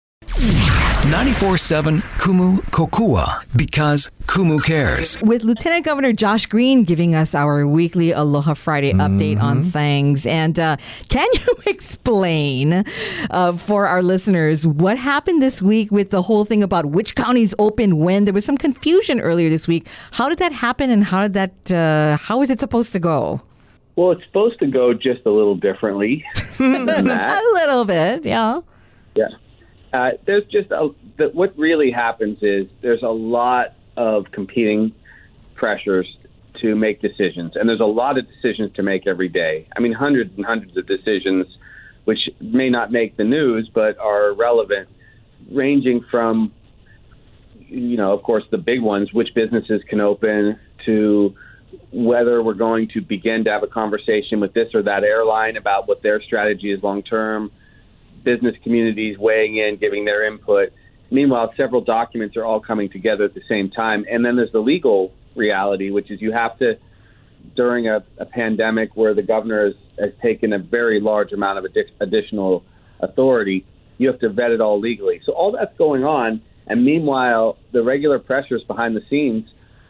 94.7 1.09 2.01
Kumu 2.19 2.57
Kokua 2.71 3.45
because 3.55 4.11
Kumu 4.23 4.59
cares. 4.65 5.21
with 5.21 5.45
Lieutenant 5.45 5.85
Governor 5.85 6.15
Josh 6.15 6.47
Green 6.47 6.83
giving 6.85 7.15
us 7.15 7.35
our 7.35 7.67
weekly 7.67 8.11
Aloha 8.11 8.55
Friday 8.55 8.95
update 8.95 9.39
on 9.41 9.63
things. 9.63 10.25
And 10.27 10.59
uh, 10.59 10.79
can 11.11 11.29
you 11.35 11.55
explain 11.67 12.85
uh, 13.31 13.53
for 13.53 13.87
our 13.87 14.03
listeners 14.03 14.67
what 14.67 14.97
happened 14.97 15.43
this 15.43 15.61
week 15.61 15.93
with 15.93 16.11
the 16.11 16.23
whole 16.23 16.47
thing 16.47 16.63
about 16.63 16.87
which 16.87 17.15
counties 17.15 17.55
open 17.59 17.99
when? 17.99 18.25
There 18.25 18.33
was 18.35 18.47
some 18.47 18.57
confusion 18.57 19.21
earlier 19.21 19.51
this 19.51 19.69
week. 19.69 19.87
How 20.13 20.31
did 20.31 20.39
that 20.39 20.53
happen, 20.53 20.89
and 20.91 21.05
how 21.05 21.29
did 21.29 21.35
that? 21.35 21.71
Uh, 21.73 22.17
how 22.17 22.41
is 22.41 22.51
it 22.51 22.61
supposed 22.61 22.93
to 22.95 22.99
go? 22.99 23.43
Well, 23.97 24.13
it's 24.13 24.25
supposed 24.25 24.59
to 24.61 24.67
go 24.67 24.95
just 24.95 25.21
a 25.27 25.31
little 25.31 25.55
differently 25.55 26.25
than 26.59 26.87
that. 26.87 27.43
A 27.43 27.53
little 27.55 27.85
bit, 27.85 28.25
yeah. 28.25 28.61
Yeah. 29.15 29.29
Uh, 29.95 30.11
there's 30.27 30.45
just 30.47 30.73
a, 30.73 30.89
the, 31.19 31.29
what 31.29 31.57
really 31.57 31.93
happens 31.93 32.39
is 32.43 32.67
there's 32.83 33.05
a 33.05 33.09
lot 33.09 33.75
of 33.97 34.25
competing 34.33 34.93
pressures 35.55 36.07
to 36.61 36.75
make 36.75 37.01
decisions, 37.01 37.53
and 37.55 37.69
there's 37.69 37.81
a 37.81 37.85
lot 37.85 38.19
of 38.19 38.27
decisions 38.27 38.75
to 38.75 38.83
make 38.83 39.07
every 39.07 39.29
day. 39.29 39.69
I 39.77 39.81
mean, 39.81 39.93
hundreds 39.93 40.37
and 40.37 40.45
hundreds 40.45 40.77
of 40.77 40.89
decisions, 40.89 41.47
which 42.07 42.29
may 42.41 42.71
not 42.71 42.91
make 42.91 43.17
the 43.17 43.23
news 43.23 43.71
but 43.73 43.97
are 43.99 44.35
relevant, 44.35 44.89
ranging 45.53 46.05
from, 46.11 46.53
you 47.61 47.97
know, 47.97 48.13
of 48.13 48.25
course, 48.25 48.43
the 48.51 48.59
big 48.59 48.83
ones, 48.83 49.13
which 49.13 49.29
businesses 49.33 49.81
can 49.89 50.01
open, 50.01 50.59
to 50.87 51.37
whether 51.93 52.43
we're 52.43 52.55
going 52.55 52.89
to 52.95 53.01
begin 53.01 53.45
to 53.45 53.51
have 53.51 53.63
a 53.63 53.69
conversation 53.69 54.41
with 54.41 54.55
this 54.55 54.75
or 54.75 54.83
that 54.83 55.05
airline 55.05 55.57
about 55.57 55.87
what 55.87 56.03
their 56.03 56.21
strategy 56.21 56.73
is 56.73 56.83
long 56.83 57.01
term 57.01 57.53
business 58.25 58.57
communities 58.63 59.19
weighing 59.19 59.57
in, 59.57 59.77
giving 59.77 60.05
their 60.05 60.27
input. 60.27 60.73
Meanwhile, 61.11 61.53
several 61.57 61.83
documents 61.83 62.37
are 62.37 62.45
all 62.45 62.61
coming 62.61 62.89
together 62.89 63.25
at 63.25 63.35
the 63.35 63.43
same 63.49 63.71
time. 63.71 64.05
And 64.11 64.25
then 64.25 64.37
there's 64.37 64.53
the 64.53 64.61
legal 64.61 65.13
reality, 65.35 65.91
which 65.91 66.11
is 66.11 66.21
you 66.21 66.33
have 66.33 66.59
to, 66.59 66.79
during 67.55 67.89
a, 67.89 68.03
a 68.19 68.25
pandemic 68.25 68.97
where 68.97 69.15
the 69.15 69.23
governor 69.23 69.67
has, 69.67 69.75
has 69.99 70.13
taken 70.23 70.53
a 70.53 70.59
very 70.59 71.01
large 71.01 71.33
amount 71.33 71.59
of 71.59 71.65
addi- 71.71 71.91
additional 72.01 72.65
authority, 73.01 73.65
you 73.99 74.09
have 74.09 74.19
to 74.21 74.29
vet 74.29 74.51
it 74.51 74.61
all 74.61 74.81
legally. 74.81 75.21
So 75.25 75.33
all 75.33 75.53
that's 75.53 75.77
going 75.77 76.05
on. 76.05 76.43
And 76.67 76.85
meanwhile, 76.85 77.59
the 77.73 77.83
regular 77.83 78.19
pressures 78.19 78.65
behind 78.65 78.97
the 78.97 79.05
scenes 79.11 79.49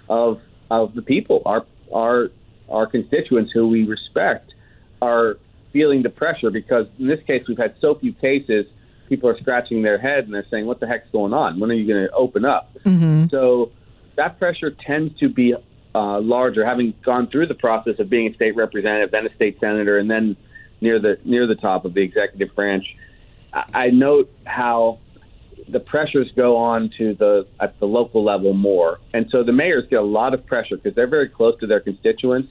of 0.08 0.40
of 0.70 0.94
the 0.94 1.02
people, 1.02 1.42
our 1.46 1.64
our 1.92 2.30
our 2.68 2.86
constituents 2.86 3.52
who 3.52 3.68
we 3.68 3.84
respect, 3.84 4.52
are 5.00 5.38
feeling 5.74 6.02
the 6.02 6.08
pressure 6.08 6.50
because 6.50 6.86
in 6.98 7.08
this 7.08 7.22
case 7.26 7.46
we've 7.46 7.58
had 7.58 7.74
so 7.80 7.96
few 7.96 8.14
cases. 8.14 8.64
People 9.10 9.28
are 9.28 9.38
scratching 9.38 9.82
their 9.82 9.98
head 9.98 10.24
and 10.24 10.32
they're 10.32 10.46
saying, 10.50 10.64
"What 10.64 10.80
the 10.80 10.86
heck's 10.86 11.10
going 11.10 11.34
on? 11.34 11.60
When 11.60 11.70
are 11.70 11.74
you 11.74 11.86
going 11.86 12.06
to 12.06 12.12
open 12.14 12.46
up?" 12.46 12.70
So 13.28 13.70
that 14.16 14.38
pressure 14.38 14.70
tends 14.70 15.18
to 15.18 15.28
be 15.28 15.54
uh, 15.94 16.20
larger. 16.20 16.64
Having 16.64 16.94
gone 17.04 17.26
through 17.26 17.48
the 17.48 17.54
process 17.54 17.98
of 17.98 18.08
being 18.08 18.30
a 18.30 18.34
state 18.34 18.56
representative, 18.56 19.10
then 19.10 19.26
a 19.26 19.34
state 19.34 19.58
senator, 19.60 19.98
and 19.98 20.10
then 20.10 20.36
near 20.80 20.98
the 20.98 21.18
near 21.24 21.46
the 21.46 21.54
top 21.54 21.84
of 21.84 21.92
the 21.92 22.00
executive 22.00 22.54
branch, 22.54 22.84
I, 23.52 23.64
I 23.74 23.90
note 23.90 24.32
how 24.46 25.00
the 25.68 25.80
pressures 25.80 26.30
go 26.34 26.56
on 26.56 26.90
to 26.98 27.14
the 27.14 27.46
at 27.60 27.78
the 27.80 27.86
local 27.86 28.24
level 28.24 28.54
more, 28.54 29.00
and 29.12 29.28
so 29.30 29.42
the 29.42 29.52
mayors 29.52 29.84
get 29.90 29.98
a 29.98 30.02
lot 30.02 30.32
of 30.32 30.46
pressure 30.46 30.76
because 30.76 30.94
they're 30.94 31.06
very 31.06 31.28
close 31.28 31.58
to 31.60 31.66
their 31.66 31.80
constituents, 31.80 32.50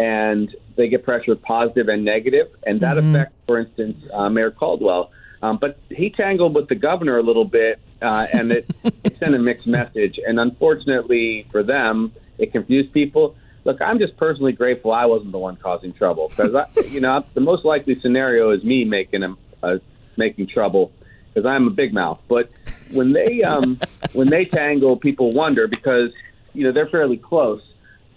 and 0.00 0.56
they 0.76 0.88
get 0.88 1.04
pressure 1.04 1.36
positive 1.36 1.88
and 1.88 2.06
negative, 2.06 2.48
and 2.66 2.80
that 2.80 2.96
affects, 2.96 3.34
for 3.46 3.58
instance, 3.58 4.02
uh, 4.14 4.30
Mayor 4.30 4.50
Caldwell. 4.50 5.10
Um, 5.42 5.58
but 5.58 5.78
he 5.90 6.08
tangled 6.08 6.54
with 6.54 6.68
the 6.68 6.74
governor 6.74 7.18
a 7.18 7.22
little 7.22 7.44
bit, 7.44 7.78
uh, 8.00 8.26
and 8.32 8.50
it, 8.50 8.66
it 9.04 9.18
sent 9.18 9.34
a 9.34 9.38
mixed 9.38 9.66
message. 9.66 10.18
And 10.26 10.40
unfortunately 10.40 11.46
for 11.50 11.62
them, 11.62 12.12
it 12.38 12.50
confused 12.50 12.94
people. 12.94 13.36
Look, 13.64 13.82
I'm 13.82 13.98
just 13.98 14.16
personally 14.16 14.52
grateful 14.52 14.90
I 14.90 15.04
wasn't 15.04 15.32
the 15.32 15.38
one 15.38 15.56
causing 15.56 15.92
trouble 15.92 16.28
because, 16.28 16.54
you 16.90 17.00
know, 17.02 17.22
the 17.34 17.42
most 17.42 17.66
likely 17.66 17.98
scenario 18.00 18.50
is 18.50 18.64
me 18.64 18.86
making 18.86 19.22
him 19.22 19.36
uh, 19.62 19.78
making 20.16 20.46
trouble 20.46 20.92
because 21.28 21.46
I'm 21.46 21.66
a 21.66 21.70
big 21.70 21.92
mouth. 21.92 22.22
But 22.26 22.50
when 22.92 23.12
they 23.12 23.42
um, 23.42 23.78
when 24.14 24.30
they 24.30 24.46
tangle, 24.46 24.96
people 24.96 25.34
wonder 25.34 25.68
because 25.68 26.10
you 26.54 26.64
know 26.64 26.72
they're 26.72 26.88
fairly 26.88 27.18
close. 27.18 27.62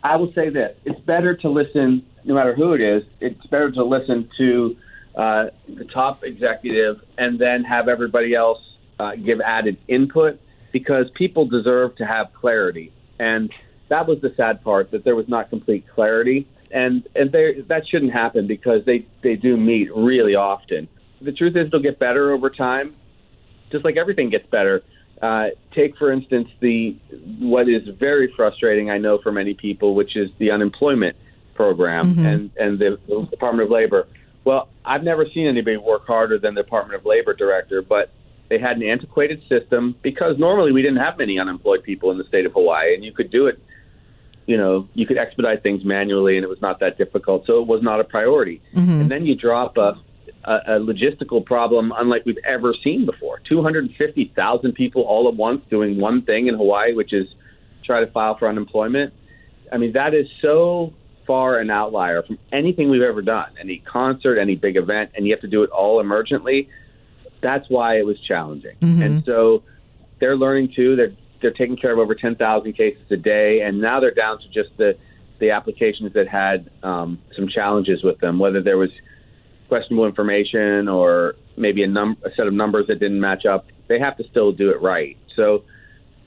I 0.03 0.17
will 0.17 0.31
say 0.33 0.49
this: 0.49 0.75
it's 0.85 0.99
better 1.01 1.35
to 1.37 1.49
listen, 1.49 2.05
no 2.25 2.35
matter 2.35 2.53
who 2.53 2.73
it 2.73 2.81
is. 2.81 3.03
It's 3.21 3.45
better 3.47 3.71
to 3.71 3.83
listen 3.83 4.29
to 4.37 4.75
uh, 5.15 5.45
the 5.67 5.85
top 5.93 6.23
executive 6.23 6.97
and 7.17 7.39
then 7.39 7.63
have 7.63 7.87
everybody 7.87 8.35
else 8.35 8.59
uh, 8.99 9.15
give 9.15 9.39
added 9.41 9.77
input 9.87 10.39
because 10.71 11.05
people 11.15 11.45
deserve 11.45 11.95
to 11.97 12.05
have 12.05 12.27
clarity. 12.33 12.91
And 13.19 13.51
that 13.89 14.07
was 14.07 14.19
the 14.21 14.33
sad 14.35 14.63
part 14.63 14.91
that 14.91 15.03
there 15.03 15.15
was 15.15 15.27
not 15.27 15.49
complete 15.49 15.85
clarity. 15.93 16.47
And 16.71 17.07
and 17.15 17.31
they, 17.31 17.61
that 17.69 17.83
shouldn't 17.87 18.11
happen 18.11 18.47
because 18.47 18.83
they, 18.85 19.05
they 19.21 19.35
do 19.35 19.55
meet 19.55 19.93
really 19.95 20.35
often. 20.35 20.89
The 21.21 21.31
truth 21.31 21.55
is, 21.55 21.67
it'll 21.67 21.81
get 21.81 21.99
better 21.99 22.33
over 22.33 22.49
time, 22.49 22.95
just 23.71 23.85
like 23.85 23.95
everything 23.95 24.29
gets 24.31 24.47
better. 24.47 24.81
Uh, 25.23 25.47
take, 25.73 25.95
for 25.97 26.11
instance, 26.11 26.49
the 26.59 26.95
what 27.39 27.69
is 27.69 27.83
very 27.97 28.27
frustrating, 28.35 28.89
I 28.89 28.97
know, 28.97 29.15
for 29.23 29.31
many 29.31 29.53
people, 29.53 29.95
which 29.95 30.17
is 30.17 30.29
the 30.37 30.51
unemployment 30.51 31.15
program 31.55 32.05
Mm-hmm. 32.15 32.25
and 32.25 32.51
and 32.63 32.71
the, 32.79 32.99
the 33.07 33.25
Department 33.31 33.65
of 33.67 33.71
Labor. 33.71 34.01
Well, 34.43 34.67
I've 34.83 35.03
never 35.03 35.25
seen 35.33 35.47
anybody 35.47 35.77
work 35.77 36.05
harder 36.05 36.37
than 36.37 36.55
the 36.55 36.63
Department 36.63 36.99
of 36.99 37.05
Labor 37.05 37.33
director, 37.33 37.81
but 37.81 38.11
they 38.49 38.59
had 38.59 38.75
an 38.75 38.83
antiquated 38.83 39.41
system 39.47 39.95
because 40.01 40.37
normally 40.37 40.73
we 40.73 40.81
didn't 40.81 41.01
have 41.07 41.17
many 41.17 41.39
unemployed 41.39 41.83
people 41.83 42.11
in 42.11 42.17
the 42.17 42.25
state 42.25 42.45
of 42.45 42.51
Hawaii, 42.51 42.93
and 42.93 43.01
you 43.05 43.13
could 43.13 43.31
do 43.31 43.47
it. 43.47 43.57
You 44.45 44.57
know, 44.57 44.89
you 44.93 45.05
could 45.07 45.17
expedite 45.17 45.63
things 45.63 45.85
manually, 45.85 46.35
and 46.35 46.43
it 46.43 46.49
was 46.49 46.61
not 46.61 46.81
that 46.81 46.97
difficult, 46.97 47.45
so 47.47 47.61
it 47.61 47.67
was 47.67 47.81
not 47.81 48.01
a 48.01 48.03
priority. 48.03 48.61
And 49.01 49.09
then 49.09 49.25
you 49.25 49.35
drop 49.35 49.77
a, 49.77 49.95
a, 50.45 50.75
a 50.75 50.79
logistical 50.79 51.45
problem 51.45 51.93
unlike 51.95 52.25
we've 52.25 52.37
ever 52.45 52.73
seen 52.83 53.05
before. 53.05 53.39
Two 53.47 53.61
hundred 53.61 53.85
and 53.85 53.95
fifty 53.95 54.31
thousand 54.35 54.73
people 54.73 55.03
all 55.03 55.27
at 55.27 55.35
once 55.35 55.61
doing 55.69 55.99
one 55.99 56.23
thing 56.23 56.47
in 56.47 56.55
Hawaii, 56.55 56.93
which 56.93 57.13
is 57.13 57.27
try 57.83 57.99
to 57.99 58.11
file 58.11 58.37
for 58.37 58.47
unemployment. 58.47 59.13
I 59.71 59.77
mean, 59.77 59.93
that 59.93 60.13
is 60.13 60.27
so 60.41 60.93
far 61.25 61.59
an 61.59 61.69
outlier 61.69 62.21
from 62.23 62.37
anything 62.51 62.89
we've 62.89 63.01
ever 63.01 63.21
done, 63.21 63.51
any 63.59 63.79
concert, 63.79 64.37
any 64.37 64.55
big 64.55 64.75
event, 64.75 65.11
and 65.15 65.25
you 65.25 65.33
have 65.33 65.41
to 65.41 65.47
do 65.47 65.63
it 65.63 65.69
all 65.69 66.03
emergently. 66.03 66.67
That's 67.41 67.69
why 67.69 67.97
it 67.97 68.05
was 68.05 68.19
challenging. 68.21 68.75
And 69.01 69.23
so 69.25 69.63
they're 70.19 70.37
learning 70.37 70.73
too. 70.75 70.95
They're 70.95 71.13
they're 71.41 71.51
taking 71.51 71.75
care 71.75 71.91
of 71.91 71.99
over 71.99 72.15
10,000 72.15 72.71
cases 72.71 73.03
a 73.11 73.17
day, 73.17 73.61
and 73.61 73.81
now 73.81 73.99
they're 73.99 74.13
down 74.13 74.39
to 74.39 74.47
just 74.47 74.75
the 74.77 74.97
the 75.39 75.51
applications 75.51 76.13
that 76.13 76.27
had 76.27 76.69
um, 76.83 77.19
some 77.35 77.49
challenges 77.49 78.01
with 78.01 78.17
them, 78.19 78.39
whether 78.39 78.61
there 78.61 78.77
was 78.77 78.91
questionable 79.73 80.05
information 80.05 80.87
or 80.87 81.33
maybe 81.57 81.81
a, 81.81 81.87
num- 81.87 82.15
a 82.23 82.29
set 82.35 82.45
of 82.45 82.53
numbers 82.53 82.85
that 82.85 82.99
didn't 82.99 83.19
match 83.19 83.43
up. 83.43 83.65
They 83.87 83.97
have 83.97 84.15
to 84.17 84.23
still 84.25 84.51
do 84.51 84.69
it 84.69 84.79
right. 84.83 85.17
So 85.35 85.63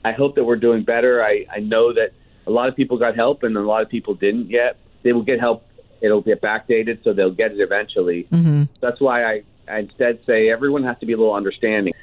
I 0.03 0.11
hope 0.11 0.35
that 0.35 0.43
we're 0.43 0.57
doing 0.57 0.83
better. 0.83 1.23
I, 1.23 1.45
I 1.49 1.59
know 1.59 1.93
that 1.93 2.11
a 2.45 2.51
lot 2.51 2.67
of 2.67 2.75
people 2.75 2.97
got 2.97 3.15
help 3.15 3.43
and 3.43 3.55
a 3.55 3.61
lot 3.61 3.83
of 3.83 3.87
people 3.87 4.15
didn't 4.15 4.49
yet. 4.49 4.75
They 5.03 5.13
will 5.13 5.23
get 5.23 5.39
help. 5.39 5.65
It'll 6.01 6.19
get 6.19 6.41
backdated, 6.41 7.05
so 7.05 7.13
they'll 7.13 7.31
get 7.31 7.53
it 7.53 7.61
eventually. 7.61 8.25
Mm-hmm. 8.25 8.63
That's 8.81 8.99
why 8.99 9.23
I, 9.23 9.43
I 9.69 9.79
instead 9.79 10.25
say 10.25 10.49
everyone 10.49 10.83
has 10.83 10.99
to 10.99 11.05
be 11.05 11.13
a 11.13 11.17
little 11.17 11.33
understanding. 11.33 11.93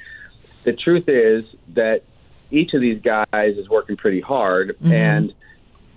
The 0.63 0.73
truth 0.73 1.07
is 1.07 1.45
that 1.75 2.01
each 2.49 2.73
of 2.73 2.81
these 2.81 3.01
guys 3.03 3.55
is 3.55 3.69
working 3.69 3.97
pretty 3.97 4.21
hard, 4.21 4.77
mm-hmm. 4.79 4.91
and 4.91 5.33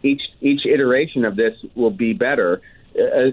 each 0.02 0.20
each 0.42 0.66
iteration 0.66 1.24
of 1.24 1.36
this 1.36 1.54
will 1.74 1.90
be 1.90 2.12
better. 2.12 2.60
Uh, 2.94 3.02
uh 3.02 3.30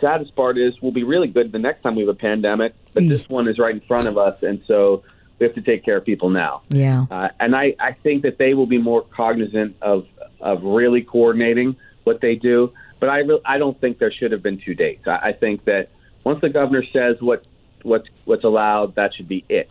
saddest 0.00 0.34
part 0.34 0.58
is 0.58 0.80
we'll 0.80 0.92
be 0.92 1.04
really 1.04 1.28
good 1.28 1.52
the 1.52 1.58
next 1.58 1.82
time 1.82 1.94
we 1.94 2.02
have 2.02 2.08
a 2.08 2.14
pandemic, 2.14 2.74
but 2.92 3.08
this 3.08 3.28
one 3.28 3.48
is 3.48 3.58
right 3.58 3.74
in 3.74 3.80
front 3.82 4.08
of 4.08 4.16
us, 4.18 4.42
and 4.42 4.62
so 4.66 5.02
we 5.38 5.46
have 5.46 5.54
to 5.54 5.62
take 5.62 5.84
care 5.84 5.96
of 5.96 6.04
people 6.04 6.30
now. 6.30 6.62
Yeah. 6.68 7.06
Uh, 7.10 7.28
and 7.38 7.54
I, 7.54 7.74
I 7.78 7.92
think 7.92 8.22
that 8.22 8.38
they 8.38 8.54
will 8.54 8.66
be 8.66 8.78
more 8.78 9.02
cognizant 9.02 9.76
of 9.82 10.06
of 10.40 10.62
really 10.62 11.02
coordinating 11.02 11.76
what 12.04 12.20
they 12.20 12.36
do. 12.36 12.72
But 13.00 13.08
I 13.08 13.18
re- 13.20 13.40
I 13.44 13.58
don't 13.58 13.80
think 13.80 13.98
there 13.98 14.12
should 14.12 14.32
have 14.32 14.42
been 14.42 14.58
two 14.58 14.74
dates. 14.74 15.06
I, 15.06 15.16
I 15.28 15.32
think 15.32 15.64
that 15.64 15.90
once 16.24 16.40
the 16.40 16.48
governor 16.48 16.84
says 16.92 17.16
what 17.20 17.44
what's 17.82 18.08
what's 18.24 18.44
allowed, 18.44 18.94
that 18.96 19.14
should 19.14 19.28
be 19.28 19.44
it. 19.48 19.68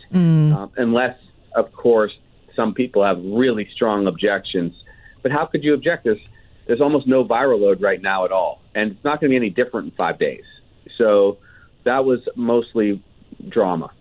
Um, 0.53 0.71
unless, 0.77 1.17
of 1.55 1.71
course, 1.73 2.13
some 2.55 2.73
people 2.73 3.03
have 3.03 3.19
really 3.23 3.69
strong 3.73 4.07
objections. 4.07 4.73
But 5.21 5.31
how 5.31 5.45
could 5.45 5.63
you 5.63 5.73
object? 5.73 6.05
There's 6.05 6.25
there's 6.67 6.81
almost 6.81 7.07
no 7.07 7.23
viral 7.23 7.61
load 7.61 7.81
right 7.81 8.01
now 8.01 8.25
at 8.25 8.31
all, 8.31 8.61
and 8.75 8.91
it's 8.91 9.03
not 9.03 9.19
going 9.19 9.29
to 9.31 9.33
be 9.33 9.35
any 9.37 9.49
different 9.49 9.85
in 9.87 9.91
five 9.91 10.19
days. 10.19 10.43
So 10.97 11.37
that 11.83 12.05
was 12.05 12.19
mostly 12.35 13.01
drama. 13.49 13.91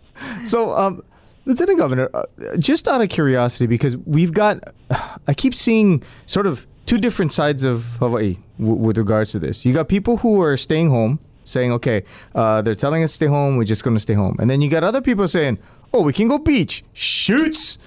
So, 0.44 0.73
um, 0.73 1.02
Lieutenant 1.44 1.78
Governor, 1.78 2.11
uh, 2.12 2.25
just 2.58 2.88
out 2.88 3.00
of 3.00 3.08
curiosity, 3.08 3.66
because 3.66 3.96
we've 3.99 4.32
got, 4.32 4.75
I 5.28 5.35
keep 5.35 5.54
seeing 5.54 6.02
sort 6.26 6.46
of 6.46 6.66
two 6.87 6.99
different 6.99 7.32
sides 7.32 7.64
of 7.64 7.85
Hawaii 7.99 8.38
with 8.58 8.96
regards 8.99 9.32
to 9.32 9.38
this. 9.38 9.64
You 9.64 9.73
got 9.73 9.88
people 9.88 10.16
who 10.18 10.40
are 10.42 10.56
staying 10.56 10.90
home, 10.90 11.20
saying, 11.44 11.73
okay, 11.73 12.02
uh, 12.35 12.62
they're 12.62 12.75
telling 12.75 13.04
us 13.04 13.12
to 13.12 13.14
stay 13.14 13.26
home, 13.26 13.56
we're 13.56 13.64
just 13.64 13.85
going 13.85 13.94
to 13.94 14.00
stay 14.00 14.14
home. 14.14 14.37
And 14.40 14.50
then 14.50 14.61
you 14.61 14.70
got 14.70 14.82
other 14.82 15.00
people 15.00 15.28
saying, 15.28 15.58
oh, 15.92 16.02
we 16.02 16.12
can 16.12 16.26
go 16.28 16.38
beach, 16.38 16.82
shoots. 16.92 17.78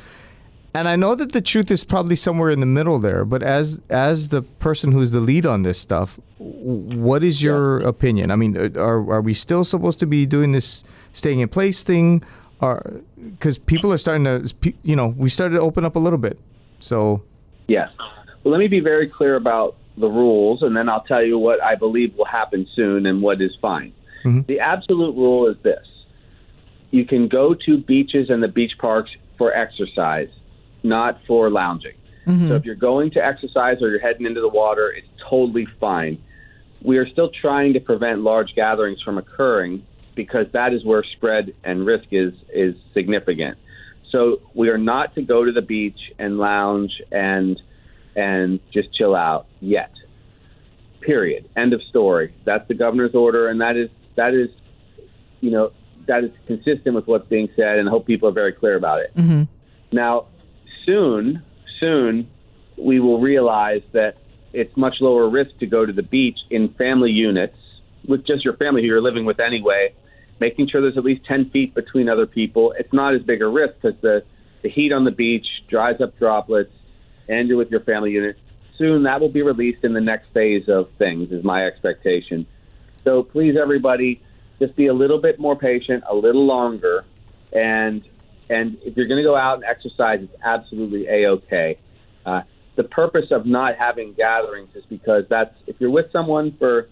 And 0.73 0.87
I 0.87 0.95
know 0.95 1.15
that 1.15 1.31
the 1.31 1.41
truth 1.41 1.71
is 1.71 1.83
probably 1.83 2.15
somewhere 2.15 2.51
in 2.51 2.59
the 2.59 2.65
middle 2.65 2.99
there, 2.99 3.25
but 3.25 3.41
as 3.41 3.81
as 3.89 4.29
the 4.29 4.43
person 4.43 4.91
who's 4.91 5.11
the 5.11 5.19
lead 5.19 5.45
on 5.45 5.63
this 5.63 5.79
stuff, 5.79 6.19
what 6.37 7.23
is 7.23 7.41
your 7.41 7.79
opinion? 7.79 8.29
I 8.29 8.35
mean, 8.35 8.55
uh, 8.55 8.79
are 8.79 9.13
are 9.13 9.21
we 9.21 9.33
still 9.33 9.63
supposed 9.63 9.99
to 9.99 10.05
be 10.05 10.25
doing 10.25 10.51
this 10.51 10.83
staying 11.11 11.39
in 11.39 11.49
place 11.49 11.83
thing? 11.83 12.23
Or 12.61 13.01
because 13.17 13.57
people 13.57 13.91
are 13.91 13.97
starting 13.97 14.25
to, 14.25 14.73
you 14.83 14.95
know, 14.95 15.07
we 15.07 15.29
started 15.29 15.55
to 15.55 15.61
open 15.61 15.85
up 15.85 15.95
a 15.95 15.99
little 15.99 16.19
bit. 16.19 16.37
So 16.79 17.23
Yes. 17.67 17.89
Well, 18.43 18.51
let 18.51 18.59
me 18.59 18.67
be 18.67 18.79
very 18.79 19.07
clear 19.07 19.35
about 19.35 19.75
the 19.97 20.07
rules, 20.07 20.61
and 20.61 20.75
then 20.75 20.89
I'll 20.89 21.03
tell 21.03 21.23
you 21.23 21.37
what 21.37 21.61
I 21.61 21.75
believe 21.75 22.15
will 22.15 22.25
happen 22.25 22.67
soon 22.75 23.05
and 23.05 23.21
what 23.21 23.41
is 23.41 23.55
fine. 23.61 23.93
The 24.47 24.59
absolute 24.59 25.15
rule 25.15 25.47
is 25.47 25.57
this 25.63 25.85
you 26.91 27.05
can 27.05 27.27
go 27.27 27.53
to 27.53 27.77
beaches 27.77 28.29
and 28.29 28.41
the 28.41 28.47
beach 28.47 28.73
parks 28.79 29.11
for 29.37 29.53
exercise, 29.53 30.31
not 30.83 31.19
for 31.25 31.49
lounging. 31.49 31.93
Mm-hmm. 32.25 32.49
So 32.49 32.55
if 32.55 32.65
you're 32.65 32.75
going 32.75 33.11
to 33.11 33.25
exercise 33.25 33.81
or 33.81 33.89
you're 33.89 33.99
heading 33.99 34.25
into 34.25 34.41
the 34.41 34.49
water, 34.49 34.89
it's 34.91 35.07
totally 35.29 35.65
fine. 35.65 36.21
We 36.81 36.97
are 36.97 37.07
still 37.07 37.29
trying 37.29 37.73
to 37.73 37.79
prevent 37.79 38.21
large 38.21 38.55
gatherings 38.55 39.01
from 39.01 39.17
occurring 39.17 39.85
because 40.15 40.47
that 40.51 40.73
is 40.73 40.83
where 40.85 41.03
spread 41.03 41.53
and 41.63 41.85
risk 41.85 42.07
is 42.11 42.33
is 42.53 42.75
significant. 42.93 43.57
So 44.11 44.41
we 44.53 44.69
are 44.69 44.77
not 44.77 45.15
to 45.15 45.21
go 45.21 45.45
to 45.45 45.51
the 45.51 45.61
beach 45.61 46.11
and 46.17 46.37
lounge 46.37 47.01
and 47.11 47.61
and 48.15 48.59
just 48.71 48.93
chill 48.93 49.15
out 49.15 49.47
yet. 49.59 49.93
Period. 51.01 51.49
End 51.55 51.73
of 51.73 51.81
story. 51.83 52.33
That's 52.43 52.67
the 52.67 52.73
governor's 52.73 53.15
order, 53.15 53.47
and 53.47 53.61
that 53.61 53.77
is 53.77 53.89
that 54.15 54.33
is, 54.33 54.49
you 55.41 55.51
know, 55.51 55.71
that 56.07 56.23
is 56.23 56.31
consistent 56.47 56.95
with 56.95 57.07
what's 57.07 57.27
being 57.27 57.49
said, 57.55 57.79
and 57.79 57.87
I 57.87 57.91
hope 57.91 58.05
people 58.05 58.29
are 58.29 58.33
very 58.33 58.51
clear 58.51 58.75
about 58.75 58.99
it. 58.99 59.15
Mm-hmm. 59.15 59.43
Now, 59.91 60.25
soon, 60.89 61.43
soon, 61.79 62.27
we 62.75 62.99
will 62.99 63.19
realize 63.19 63.83
that 63.91 64.17
it's 64.53 64.75
much 64.75 64.95
lower 65.01 65.29
risk 65.29 65.55
to 65.59 65.67
go 65.67 65.85
to 65.85 65.93
the 65.93 66.01
beach 66.01 66.39
in 66.49 66.69
family 66.69 67.11
units 67.11 67.57
with 68.07 68.25
just 68.25 68.43
your 68.43 68.55
family 68.55 68.81
who 68.81 68.87
you're 68.87 69.01
living 69.01 69.23
with 69.23 69.39
anyway, 69.39 69.93
making 70.39 70.67
sure 70.67 70.81
there's 70.81 70.97
at 70.97 71.03
least 71.03 71.23
10 71.25 71.51
feet 71.51 71.75
between 71.75 72.09
other 72.09 72.25
people. 72.25 72.73
It's 72.79 72.91
not 72.91 73.13
as 73.13 73.21
big 73.21 73.43
a 73.43 73.47
risk 73.47 73.75
because 73.81 74.01
the, 74.01 74.23
the 74.63 74.69
heat 74.69 74.91
on 74.91 75.03
the 75.03 75.11
beach 75.11 75.45
dries 75.67 76.01
up 76.01 76.17
droplets 76.17 76.73
and 77.27 77.47
you're 77.47 77.57
with 77.57 77.69
your 77.69 77.81
family 77.81 78.11
unit. 78.11 78.39
Soon 78.79 79.03
that 79.03 79.21
will 79.21 79.29
be 79.29 79.43
released 79.43 79.83
in 79.83 79.93
the 79.93 80.01
next 80.01 80.29
phase 80.29 80.67
of 80.69 80.89
things, 80.97 81.31
is 81.31 81.43
my 81.43 81.67
expectation. 81.67 82.47
So 83.03 83.21
please, 83.21 83.55
everybody, 83.55 84.21
just 84.57 84.75
be 84.75 84.87
a 84.87 84.93
little 84.93 85.19
bit 85.19 85.37
more 85.37 85.55
patient, 85.55 86.03
a 86.07 86.15
little 86.15 86.45
longer, 86.45 87.05
and 87.53 88.03
and 88.49 88.77
if 88.83 88.97
you're 88.97 89.07
going 89.07 89.21
to 89.21 89.23
go 89.23 89.35
out 89.35 89.55
and 89.55 89.63
exercise, 89.63 90.19
it's 90.21 90.35
absolutely 90.43 91.07
a 91.07 91.29
okay. 91.29 91.77
Uh, 92.25 92.41
the 92.75 92.83
purpose 92.83 93.25
of 93.31 93.45
not 93.45 93.75
having 93.77 94.13
gatherings 94.13 94.69
is 94.75 94.83
because 94.89 95.25
that's 95.29 95.53
if 95.67 95.75
you're 95.79 95.91
with 95.91 96.11
someone 96.11 96.55
for, 96.57 96.89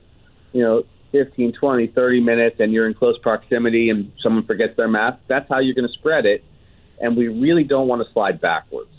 you 0.53 0.61
know, 0.61 0.83
15, 1.11 1.53
20, 1.53 1.87
30 1.87 2.19
minutes, 2.19 2.57
and 2.59 2.73
you're 2.73 2.85
in 2.85 2.93
close 2.93 3.17
proximity, 3.19 3.89
and 3.89 4.11
someone 4.21 4.45
forgets 4.45 4.75
their 4.75 4.89
mask, 4.89 5.17
that's 5.27 5.47
how 5.49 5.59
you're 5.59 5.73
going 5.73 5.87
to 5.87 5.93
spread 5.93 6.25
it. 6.25 6.43
And 6.99 7.15
we 7.15 7.27
really 7.27 7.63
don't 7.63 7.87
want 7.87 8.05
to 8.05 8.11
slide 8.13 8.41
backwards. 8.41 8.89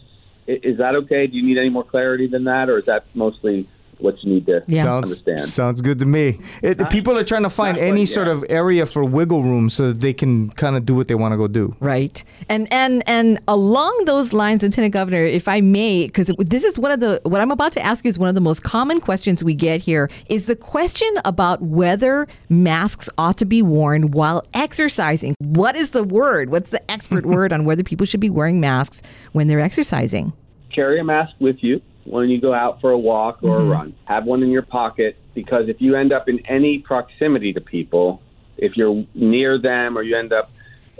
Is 0.46 0.78
that 0.78 0.94
okay? 0.94 1.26
Do 1.26 1.36
you 1.36 1.44
need 1.44 1.58
any 1.58 1.68
more 1.68 1.84
clarity 1.84 2.26
than 2.26 2.44
that, 2.44 2.70
or 2.70 2.78
is 2.78 2.86
that 2.86 3.04
mostly 3.14 3.68
what 3.98 4.22
you 4.22 4.32
need 4.34 4.46
to 4.46 4.62
Yeah. 4.66 4.82
Sounds 4.82 5.06
understand. 5.06 5.40
sounds 5.40 5.80
good 5.80 5.98
to 5.98 6.06
me. 6.06 6.38
It, 6.62 6.88
people 6.90 7.16
are 7.18 7.24
trying 7.24 7.42
to 7.42 7.50
find 7.50 7.76
any 7.78 8.00
quite 8.00 8.08
sort 8.08 8.26
yet. 8.28 8.36
of 8.36 8.44
area 8.48 8.86
for 8.86 9.04
wiggle 9.04 9.42
room 9.42 9.68
so 9.70 9.88
that 9.88 10.00
they 10.00 10.12
can 10.12 10.50
kind 10.50 10.76
of 10.76 10.86
do 10.86 10.94
what 10.94 11.08
they 11.08 11.14
want 11.14 11.32
to 11.32 11.36
go 11.36 11.48
do. 11.48 11.74
Right. 11.80 12.22
And 12.48 12.72
and 12.72 13.02
and 13.06 13.38
along 13.48 14.04
those 14.06 14.32
lines, 14.32 14.62
Lieutenant 14.62 14.92
Governor, 14.92 15.24
if 15.24 15.48
I 15.48 15.60
may, 15.60 16.06
because 16.06 16.30
this 16.38 16.64
is 16.64 16.78
one 16.78 16.90
of 16.92 17.00
the 17.00 17.20
what 17.24 17.40
I'm 17.40 17.50
about 17.50 17.72
to 17.72 17.84
ask 17.84 18.04
you 18.04 18.08
is 18.08 18.18
one 18.18 18.28
of 18.28 18.34
the 18.34 18.40
most 18.40 18.62
common 18.62 19.00
questions 19.00 19.42
we 19.42 19.54
get 19.54 19.80
here 19.80 20.08
is 20.28 20.46
the 20.46 20.56
question 20.56 21.08
about 21.24 21.62
whether 21.62 22.26
masks 22.48 23.08
ought 23.18 23.36
to 23.38 23.44
be 23.44 23.62
worn 23.62 24.10
while 24.10 24.44
exercising. 24.54 25.34
What 25.38 25.76
is 25.76 25.90
the 25.90 26.04
word? 26.04 26.50
What's 26.50 26.70
the 26.70 26.90
expert 26.90 27.26
word 27.34 27.52
on 27.52 27.64
whether 27.64 27.82
people 27.82 28.06
should 28.06 28.20
be 28.20 28.30
wearing 28.30 28.60
masks 28.60 29.02
when 29.32 29.48
they're 29.48 29.60
exercising? 29.60 30.32
carry 30.74 31.00
a 31.00 31.04
mask 31.04 31.32
with 31.40 31.56
you 31.60 31.80
when 32.08 32.28
you 32.30 32.40
go 32.40 32.54
out 32.54 32.80
for 32.80 32.90
a 32.90 32.98
walk 32.98 33.42
or 33.42 33.60
a 33.60 33.64
run. 33.64 33.94
Have 34.04 34.24
one 34.24 34.42
in 34.42 34.50
your 34.50 34.62
pocket 34.62 35.18
because 35.34 35.68
if 35.68 35.80
you 35.80 35.94
end 35.94 36.12
up 36.12 36.28
in 36.28 36.40
any 36.46 36.78
proximity 36.78 37.52
to 37.52 37.60
people, 37.60 38.22
if 38.56 38.76
you're 38.76 39.04
near 39.14 39.58
them 39.58 39.96
or 39.96 40.02
you 40.02 40.16
end 40.16 40.32
up 40.32 40.50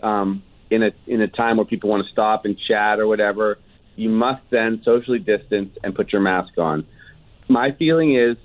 um, 0.03 0.43
in 0.71 0.83
a 0.83 0.93
in 1.07 1.21
a 1.21 1.29
time 1.29 1.57
where 1.57 1.67
people 1.67 1.91
want 1.91 2.05
to 2.05 2.13
stop 2.13 2.45
and 2.45 2.59
chat 2.59 3.01
or 3.01 3.07
whatever, 3.07 3.59
you 3.97 4.09
must 4.09 4.43
then 4.51 4.83
socially 4.85 5.19
distance 5.19 5.77
and 5.83 5.95
put 5.95 6.13
your 6.13 6.23
mask 6.23 6.59
on. 6.59 6.87
My 7.49 7.73
feeling 7.73 8.15
is 8.15 8.37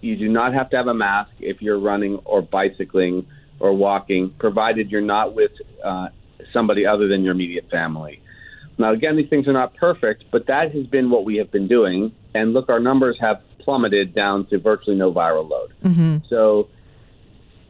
you 0.00 0.16
do 0.16 0.28
not 0.28 0.54
have 0.54 0.70
to 0.70 0.76
have 0.76 0.86
a 0.86 0.94
mask 0.94 1.32
if 1.40 1.62
you're 1.62 1.78
running 1.78 2.16
or 2.24 2.42
bicycling 2.42 3.26
or 3.58 3.72
walking, 3.74 4.30
provided 4.30 4.90
you're 4.90 5.00
not 5.00 5.34
with 5.34 5.52
uh, 5.84 6.08
somebody 6.52 6.86
other 6.86 7.08
than 7.08 7.24
your 7.24 7.32
immediate 7.32 7.70
family. 7.70 8.22
Now, 8.80 8.92
again, 8.92 9.16
these 9.16 9.28
things 9.28 9.46
are 9.46 9.52
not 9.52 9.74
perfect, 9.74 10.24
but 10.30 10.46
that 10.46 10.72
has 10.74 10.86
been 10.86 11.10
what 11.10 11.24
we 11.24 11.36
have 11.36 11.50
been 11.50 11.68
doing. 11.68 12.12
And 12.34 12.52
look, 12.52 12.68
our 12.68 12.80
numbers 12.80 13.16
have 13.20 13.42
plummeted 13.58 14.14
down 14.14 14.46
to 14.46 14.58
virtually 14.58 14.96
no 14.96 15.12
viral 15.12 15.48
load. 15.48 15.72
Mm-hmm. 15.84 16.16
So 16.28 16.68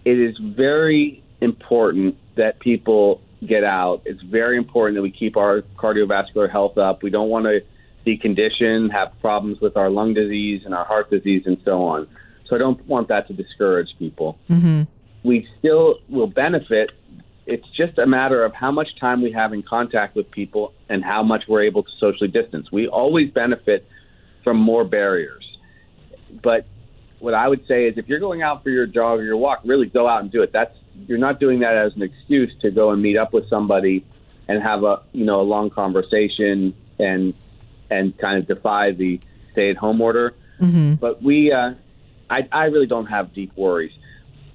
it 0.05 0.19
is 0.19 0.37
very 0.38 1.23
important 1.40 2.17
that 2.37 2.61
people 2.61 3.21
get 3.47 3.64
out. 3.64 4.02
It's 4.05 4.23
very 4.23 4.57
important 4.57 4.97
that 4.97 5.02
we 5.02 5.11
keep 5.11 5.37
our 5.37 5.62
cardiovascular 5.76 6.50
health 6.50 6.79
up. 6.79 7.02
We 7.02 7.11
don't 7.11 7.29
want 7.29 7.47
to 7.47 7.61
be 8.05 8.17
conditioned, 8.17 8.93
have 8.93 9.12
problems 9.21 9.61
with 9.61 9.76
our 9.76 9.90
lung 9.90 10.14
disease 10.14 10.62
and 10.64 10.75
our 10.75 10.85
heart 10.85 11.11
disease 11.11 11.43
and 11.47 11.59
so 11.64 11.83
on. 11.83 12.07
So 12.47 12.57
I 12.57 12.59
don't 12.59 12.85
want 12.87 13.09
that 13.09 13.29
to 13.29 13.33
discourage 13.33 13.88
people. 13.99 14.38
Mm-hmm. 14.49 14.83
We 15.23 15.47
still 15.59 15.99
will 16.09 16.26
benefit. 16.26 16.90
It's 17.50 17.69
just 17.76 17.99
a 17.99 18.07
matter 18.07 18.45
of 18.45 18.54
how 18.54 18.71
much 18.71 18.88
time 19.00 19.23
we 19.23 19.33
have 19.33 19.52
in 19.52 19.62
contact 19.62 20.14
with 20.14 20.30
people 20.30 20.73
and 20.88 21.04
how 21.04 21.23
much 21.23 21.45
we're 21.49 21.64
able 21.64 21.83
to 21.83 21.90
socially 21.99 22.28
distance. 22.28 22.71
We 22.71 22.87
always 22.87 23.30
benefit 23.30 23.87
from 24.45 24.57
more 24.57 24.85
barriers. 24.85 25.45
But 26.42 26.64
what 27.19 27.35
I 27.35 27.49
would 27.49 27.66
say 27.66 27.87
is 27.87 27.99
if 27.99 28.09
you're 28.09 28.21
going 28.21 28.42
out 28.42 28.62
for 28.62 28.71
your 28.71 28.87
jog 28.87 29.19
or 29.19 29.25
your 29.25 29.37
walk, 29.37 29.61
really 29.64 29.87
go 29.87 30.09
out 30.09 30.23
and 30.23 30.30
do 30.30 30.42
it. 30.42 30.52
That's 30.52 30.75
you're 31.07 31.19
not 31.19 31.40
doing 31.40 31.61
that 31.61 31.76
as 31.76 31.97
an 31.97 32.02
excuse 32.02 32.52
to 32.61 32.71
go 32.71 32.90
and 32.90 33.02
meet 33.02 33.16
up 33.16 33.33
with 33.33 33.49
somebody 33.49 34.04
and 34.49 34.62
have 34.62 34.85
a 34.85 35.02
you 35.12 35.25
know 35.25 35.40
a 35.40 35.42
long 35.42 35.71
conversation 35.71 36.75
and 36.99 37.35
and 37.90 38.16
kind 38.19 38.38
of 38.38 38.47
defy 38.47 38.92
the 38.92 39.21
stay 39.52 39.71
at 39.71 39.76
home 39.76 40.00
order. 40.00 40.35
But 40.95 41.23
we, 41.23 41.52
uh, 41.52 41.75
I, 42.28 42.49
I 42.52 42.64
really 42.66 42.87
don't 42.87 43.07
have 43.07 43.33
deep 43.35 43.57
worries. 43.57 43.92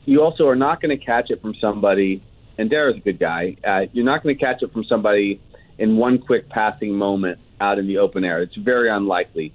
You 0.06 0.22
also 0.22 0.48
are 0.48 0.56
not 0.56 0.82
going 0.82 0.98
to 0.98 1.04
catch 1.04 1.32
it 1.32 1.42
from 1.42 1.56
somebody, 1.56 2.22
and 2.58 2.70
Dara's 2.70 2.98
a 2.98 3.00
good 3.00 3.20
guy. 3.20 3.58
Uh, 3.64 3.86
you're 3.94 4.06
not 4.06 4.24
going 4.24 4.38
to 4.38 4.44
catch 4.44 4.62
it 4.62 4.72
from 4.72 4.84
somebody 4.86 5.42
in 5.78 5.98
one 5.98 6.20
quick 6.20 6.50
passing 6.50 6.94
moment 6.94 7.40
out 7.60 7.80
in 7.80 7.88
the 7.88 7.98
open 7.98 8.24
air. 8.24 8.42
It's 8.42 8.56
very 8.56 8.90
unlikely 8.90 9.54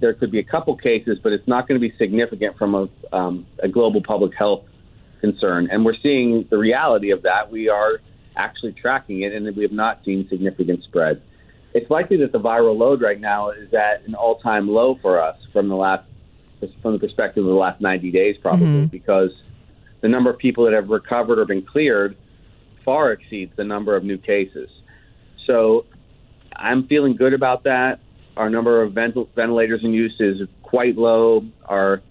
there 0.00 0.14
could 0.14 0.30
be 0.30 0.38
a 0.38 0.44
couple 0.44 0.76
cases, 0.76 1.18
but 1.22 1.32
it's 1.32 1.46
not 1.46 1.68
going 1.68 1.80
to 1.80 1.88
be 1.88 1.94
significant 1.96 2.56
from 2.56 2.74
a, 2.74 3.16
um, 3.16 3.46
a 3.62 3.68
global 3.68 4.02
public 4.02 4.34
health 4.34 4.64
concern. 5.20 5.68
And 5.70 5.84
we're 5.84 5.96
seeing 6.02 6.46
the 6.50 6.58
reality 6.58 7.10
of 7.10 7.22
that. 7.22 7.50
We 7.50 7.68
are 7.68 8.00
actually 8.36 8.72
tracking 8.72 9.22
it, 9.22 9.32
and 9.32 9.54
we 9.56 9.62
have 9.62 9.72
not 9.72 10.04
seen 10.04 10.28
significant 10.28 10.84
spread. 10.84 11.22
It's 11.74 11.90
likely 11.90 12.18
that 12.18 12.32
the 12.32 12.40
viral 12.40 12.76
load 12.76 13.02
right 13.02 13.20
now 13.20 13.50
is 13.50 13.72
at 13.74 14.06
an 14.06 14.14
all-time 14.14 14.68
low 14.68 14.96
for 15.00 15.20
us 15.20 15.36
from 15.52 15.68
the 15.68 15.76
last, 15.76 16.04
from 16.82 16.92
the 16.92 16.98
perspective 16.98 17.44
of 17.44 17.50
the 17.50 17.56
last 17.56 17.80
90 17.80 18.10
days, 18.10 18.36
probably 18.40 18.86
because 18.86 19.30
the 20.00 20.08
number 20.08 20.30
of 20.30 20.38
people 20.38 20.64
that 20.64 20.72
have 20.72 20.88
recovered 20.88 21.38
or 21.38 21.44
been 21.44 21.62
cleared 21.62 22.16
far 22.84 23.12
exceeds 23.12 23.54
the 23.56 23.64
number 23.64 23.94
of 23.96 24.04
new 24.04 24.16
cases. 24.16 24.70
So 25.46 25.84
I'm 26.54 26.86
feeling 26.86 27.16
good 27.16 27.34
about 27.34 27.64
that. 27.64 28.00
Our 28.36 28.48
number 28.48 28.82
of 28.82 28.92
ventil- 28.92 29.28
ventilators 29.34 29.82
in 29.82 29.92
use 29.92 30.16
is 30.20 30.48
quite 30.62 30.96
low. 30.96 31.44
Our 31.64 32.02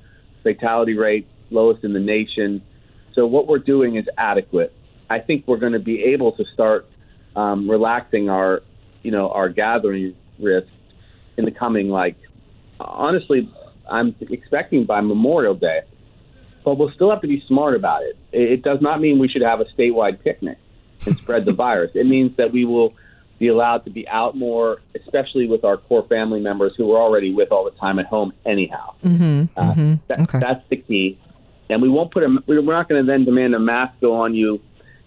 fatality 0.44 0.96
rate 0.96 1.28
lowest 1.50 1.84
in 1.84 1.94
the 1.94 2.00
nation. 2.00 2.62
So 3.14 3.26
what 3.26 3.48
we're 3.48 3.60
doing 3.60 3.96
is 3.96 4.06
adequate. 4.18 4.74
I 5.10 5.20
think 5.20 5.48
we're 5.48 5.58
going 5.58 5.74
to 5.74 5.80
be 5.80 6.04
able 6.04 6.34
to 6.34 6.46
start 6.54 6.88
um, 7.36 7.70
relaxing 7.70 8.30
our, 8.30 8.62
you 9.04 9.12
know, 9.12 9.30
our 9.30 9.50
gathering 9.50 10.16
risk 10.40 10.68
in 11.38 11.46
the 11.46 11.52
coming 11.52 11.90
like, 11.90 12.18
honestly, 12.80 13.52
I'm 13.90 14.16
expecting 14.20 14.86
by 14.86 15.02
Memorial 15.02 15.56
Day. 15.56 15.82
But 16.68 16.78
we'll 16.78 16.92
still 16.92 17.10
have 17.12 17.22
to 17.22 17.28
be 17.28 17.40
smart 17.48 17.78
about 17.78 18.04
it. 18.04 18.18
It 18.34 18.62
does 18.62 18.82
not 18.82 19.00
mean 19.00 19.20
we 19.20 19.30
should 19.30 19.42
have 19.42 19.62
a 19.62 19.64
statewide 19.64 20.22
picnic 20.22 20.58
and 21.06 21.18
spread 21.18 21.46
the 21.46 21.54
virus. 21.66 21.92
It 21.96 22.08
means 22.08 22.36
that 22.36 22.52
we 22.52 22.66
will 22.66 22.94
be 23.40 23.48
allowed 23.48 23.86
to 23.86 23.90
be 23.90 24.06
out 24.10 24.36
more, 24.36 24.82
especially 24.94 25.48
with 25.48 25.64
our 25.64 25.78
core 25.78 26.04
family 26.10 26.42
members 26.42 26.76
who 26.76 26.88
we're 26.88 27.02
already 27.02 27.34
with 27.34 27.54
all 27.54 27.64
the 27.64 27.72
time 27.72 28.00
at 28.00 28.08
home, 28.08 28.34
anyhow. 28.46 28.96
Uh, 29.56 29.96
that, 30.10 30.20
Okay. 30.20 30.40
That's 30.40 30.68
the 30.68 30.76
key. 30.76 31.18
And 31.70 31.82
we 31.82 31.88
won't 31.88 32.12
put 32.12 32.24
a. 32.24 32.38
We're 32.46 32.62
not 32.64 32.90
going 32.90 33.02
to 33.02 33.08
then 33.10 33.24
demand 33.24 33.56
a 33.56 33.60
mask 33.60 34.02
go 34.02 34.16
on 34.16 34.36
you 34.36 34.60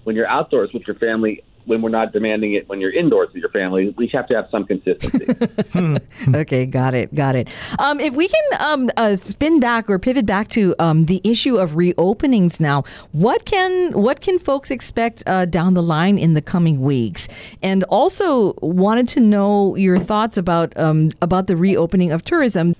when 0.04 0.16
you're 0.16 0.28
outdoors 0.28 0.72
with 0.72 0.86
your 0.86 0.96
family. 0.96 1.44
When 1.66 1.82
we're 1.82 1.90
not 1.90 2.12
demanding 2.12 2.54
it 2.54 2.68
when 2.68 2.80
you're 2.80 2.92
indoors 2.92 3.28
with 3.32 3.42
your 3.42 3.50
family, 3.50 3.94
we 3.96 4.08
have 4.08 4.26
to 4.28 4.34
have 4.34 4.48
some 4.50 4.64
consistency. 4.66 5.26
Okay, 6.34 6.66
got 6.66 6.94
it, 6.94 7.14
got 7.14 7.34
it. 7.34 7.48
Um, 7.78 7.98
if 8.00 8.14
we 8.14 8.28
can 8.28 8.44
um, 8.58 8.90
uh, 8.96 9.16
spin 9.16 9.60
back 9.60 9.88
or 9.88 9.98
pivot 9.98 10.26
back 10.26 10.48
to 10.48 10.74
um, 10.78 11.06
the 11.06 11.20
issue 11.24 11.56
of 11.56 11.72
reopenings 11.72 12.60
now, 12.60 12.82
what 13.12 13.44
can 13.44 13.92
what 13.92 14.20
can 14.20 14.38
folks 14.38 14.70
expect 14.70 15.22
uh, 15.26 15.44
down 15.46 15.74
the 15.74 15.82
line 15.82 16.18
in 16.18 16.34
the 16.34 16.42
coming 16.42 16.80
weeks? 16.80 17.28
And 17.62 17.84
also 17.84 18.54
wanted 18.60 19.08
to 19.08 19.20
know 19.20 19.76
your 19.76 19.98
thoughts 19.98 20.36
about 20.36 20.76
um, 20.78 21.10
about 21.22 21.46
the 21.46 21.56
reopening 21.56 22.12
of 22.12 22.22
tourism. 22.22 22.74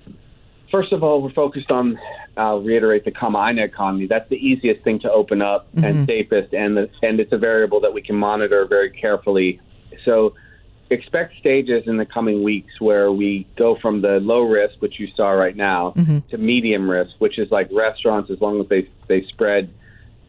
First 0.71 0.93
of 0.93 1.03
all, 1.03 1.21
we're 1.21 1.33
focused 1.33 1.69
on, 1.69 1.99
I'll 2.37 2.61
reiterate, 2.61 3.05
the 3.05 3.11
Kama'aina 3.11 3.63
economy. 3.63 4.07
That's 4.07 4.29
the 4.29 4.37
easiest 4.37 4.83
thing 4.83 4.99
to 4.99 5.11
open 5.11 5.41
up 5.41 5.67
and 5.83 6.05
safest, 6.05 6.53
and, 6.53 6.77
the, 6.77 6.89
and 7.03 7.19
it's 7.19 7.33
a 7.33 7.37
variable 7.37 7.81
that 7.81 7.93
we 7.93 8.01
can 8.01 8.15
monitor 8.15 8.65
very 8.65 8.89
carefully. 8.89 9.59
So 10.05 10.33
expect 10.89 11.37
stages 11.37 11.87
in 11.87 11.97
the 11.97 12.05
coming 12.05 12.43
weeks 12.43 12.79
where 12.79 13.11
we 13.11 13.47
go 13.55 13.75
from 13.75 14.01
the 14.01 14.19
low 14.19 14.41
risk, 14.41 14.75
which 14.79 14.99
you 14.99 15.07
saw 15.07 15.31
right 15.31 15.55
now, 15.55 15.91
to 16.29 16.37
medium 16.37 16.89
risk, 16.89 17.11
which 17.19 17.37
is 17.37 17.51
like 17.51 17.69
restaurants, 17.71 18.29
as 18.29 18.41
long 18.41 18.61
as 18.61 18.67
they, 18.67 18.87
they 19.07 19.23
spread 19.23 19.69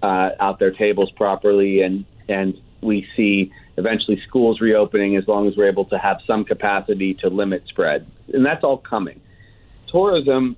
uh, 0.03 0.31
out 0.41 0.59
their 0.59 0.73
tables 0.73 1.11
properly, 1.13 1.83
and, 1.83 2.05
and 2.29 2.61
we 2.81 3.07
see 3.17 3.53
eventually 3.79 4.21
schools 4.21 4.61
reopening 4.61 5.17
as 5.17 5.27
long 5.27 5.47
as 5.49 5.57
we're 5.57 5.69
able 5.69 5.85
to 5.87 5.99
have 5.99 6.21
some 6.27 6.45
capacity 6.45 7.15
to 7.15 7.31
limit 7.31 7.67
spread. 7.69 8.07
And 8.33 8.45
that's 8.45 8.65
all 8.65 8.77
coming 8.77 9.21
tourism, 9.93 10.57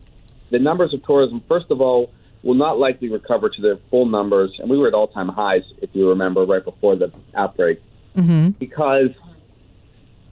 the 0.55 0.61
numbers 0.61 0.95
of 0.95 1.05
tourism, 1.05 1.43
first 1.49 1.67
of 1.71 1.81
all, 1.81 2.13
will 2.45 2.55
not 2.55 2.79
likely 2.79 3.09
recover 3.09 3.49
to 3.51 3.61
their 3.61 3.77
full 3.91 4.07
numbers. 4.07 4.53
And 4.61 4.71
we 4.71 4.79
were 4.79 4.87
at 4.87 4.95
all 4.95 5.09
time 5.09 5.29
highs, 5.29 5.65
if 5.83 5.91
you 5.95 6.09
remember, 6.09 6.45
right 6.45 6.65
before 6.65 6.95
the 6.95 7.13
outbreak, 7.35 7.83
mm-hmm. 8.17 8.51
because 8.51 9.11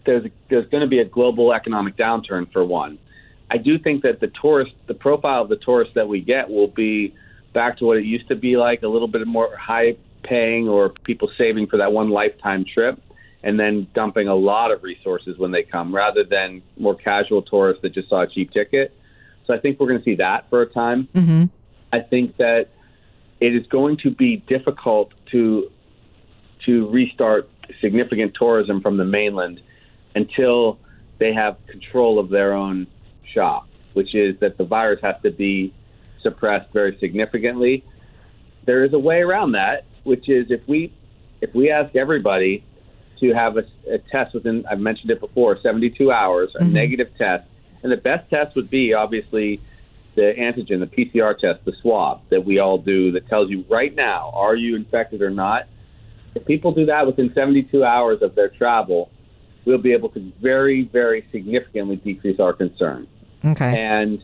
there's, 0.07 0.31
there's 0.49 0.69
going 0.69 0.83
to 0.83 0.87
be 0.87 1.01
a 1.01 1.05
global 1.05 1.53
economic 1.53 1.97
downturn, 1.97 2.53
for 2.53 2.65
one. 2.65 2.99
I 3.51 3.59
do 3.59 3.81
think 3.81 4.05
that 4.05 4.21
the 4.21 4.29
tourist, 4.29 4.73
the 4.87 4.95
profile 4.95 5.43
of 5.43 5.49
the 5.49 5.57
tourists 5.57 5.95
that 5.95 6.07
we 6.07 6.21
get 6.21 6.49
will 6.49 6.69
be 6.69 7.15
back 7.53 7.79
to 7.79 7.85
what 7.85 7.97
it 7.97 8.05
used 8.05 8.29
to 8.29 8.37
be 8.37 8.57
like, 8.57 8.85
a 8.85 8.89
little 8.89 9.09
bit 9.09 9.27
more 9.27 9.57
high 9.57 9.97
paying 10.23 10.69
or 10.69 10.91
people 10.91 11.33
saving 11.37 11.67
for 11.67 11.79
that 11.79 11.93
one 11.93 12.11
lifetime 12.11 12.65
trip 12.65 13.03
and 13.43 13.59
then 13.59 13.89
dumping 13.93 14.29
a 14.29 14.35
lot 14.37 14.71
of 14.71 14.85
resources 14.85 15.37
when 15.37 15.51
they 15.51 15.65
come 15.65 15.93
rather 15.93 16.23
than 16.23 16.63
more 16.79 16.95
casual 16.95 17.43
tourists 17.43 17.83
that 17.83 17.93
just 17.93 18.09
saw 18.09 18.21
a 18.23 18.27
cheap 18.29 18.53
ticket. 18.53 18.97
So 19.47 19.55
I 19.55 19.59
think 19.59 19.81
we're 19.81 19.89
going 19.89 19.99
to 19.99 20.05
see 20.05 20.17
that 20.17 20.49
for 20.51 20.63
a 20.63 20.67
time. 20.67 21.09
Mm-hmm. 21.15 21.45
I 21.93 22.01
think 22.01 22.37
that 22.39 22.69
it 23.41 23.55
is 23.55 23.67
going 23.67 23.97
to 23.99 24.11
be 24.11 24.37
difficult 24.37 25.13
to 25.33 25.71
to 26.65 26.89
restart 26.91 27.49
significant 27.81 28.35
tourism 28.35 28.81
from 28.81 28.97
the 28.97 29.05
mainland 29.05 29.61
until 30.15 30.79
they 31.19 31.33
have 31.33 31.65
control 31.67 32.19
of 32.19 32.29
their 32.29 32.53
own 32.53 32.87
shop, 33.25 33.67
which 33.95 34.15
is 34.15 34.39
that 34.39 34.59
the 34.59 34.65
virus 34.65 35.01
has 35.03 35.17
to 35.23 35.31
be 35.31 35.73
suppressed 36.21 36.73
very 36.73 36.97
significantly. 36.99 37.85
There 38.65 38.85
is 38.85 38.93
a 38.93 38.99
way 38.99 39.23
around 39.23 39.53
that, 39.53 39.85
which 40.05 40.29
is 40.29 40.51
if 40.51 40.67
we 40.69 40.93
if 41.41 41.55
we 41.55 41.71
ask 41.71 41.97
everybody 41.97 42.65
to 43.19 43.33
have 43.33 43.57
a, 43.57 43.65
a 43.91 43.99
test 43.99 44.35
within 44.35 44.65
I've 44.71 44.81
mentioned 44.81 45.11
it 45.11 45.21
before, 45.21 45.59
72 45.61 46.13
hours, 46.13 46.55
a 46.55 46.59
mm-hmm. 46.59 46.73
negative 46.73 47.17
test, 47.17 47.47
and 47.83 47.91
the 47.91 47.97
best 47.97 48.29
test 48.31 48.55
would 48.57 48.71
be 48.71 48.95
obviously 48.95 49.61
the 50.15 50.35
antigen, 50.39 50.81
the 50.81 50.87
PCR 50.87 51.37
test, 51.39 51.65
the 51.65 51.73
swab 51.81 52.21
that 52.29 52.45
we 52.45 52.59
all 52.59 52.77
do 52.79 53.13
that 53.13 53.29
tells 53.29 53.51
you 53.51 53.65
right 53.69 53.95
now, 53.95 54.31
are 54.35 54.55
you 54.55 54.77
infected 54.77 55.23
or 55.23 55.31
not? 55.31 55.69
If 56.35 56.45
people 56.45 56.73
do 56.73 56.87
that 56.87 57.07
within 57.07 57.33
72 57.33 57.85
hours 57.85 58.23
of 58.23 58.35
their 58.35 58.49
travel, 58.49 59.11
we'll 59.65 59.79
be 59.79 59.93
able 59.93 60.09
to 60.11 60.33
very, 60.41 60.83
very 60.83 61.27
significantly 61.31 61.97
decrease 61.97 62.41
our 62.41 62.53
concern. 62.53 63.07
Okay. 63.45 63.77
And 63.79 64.23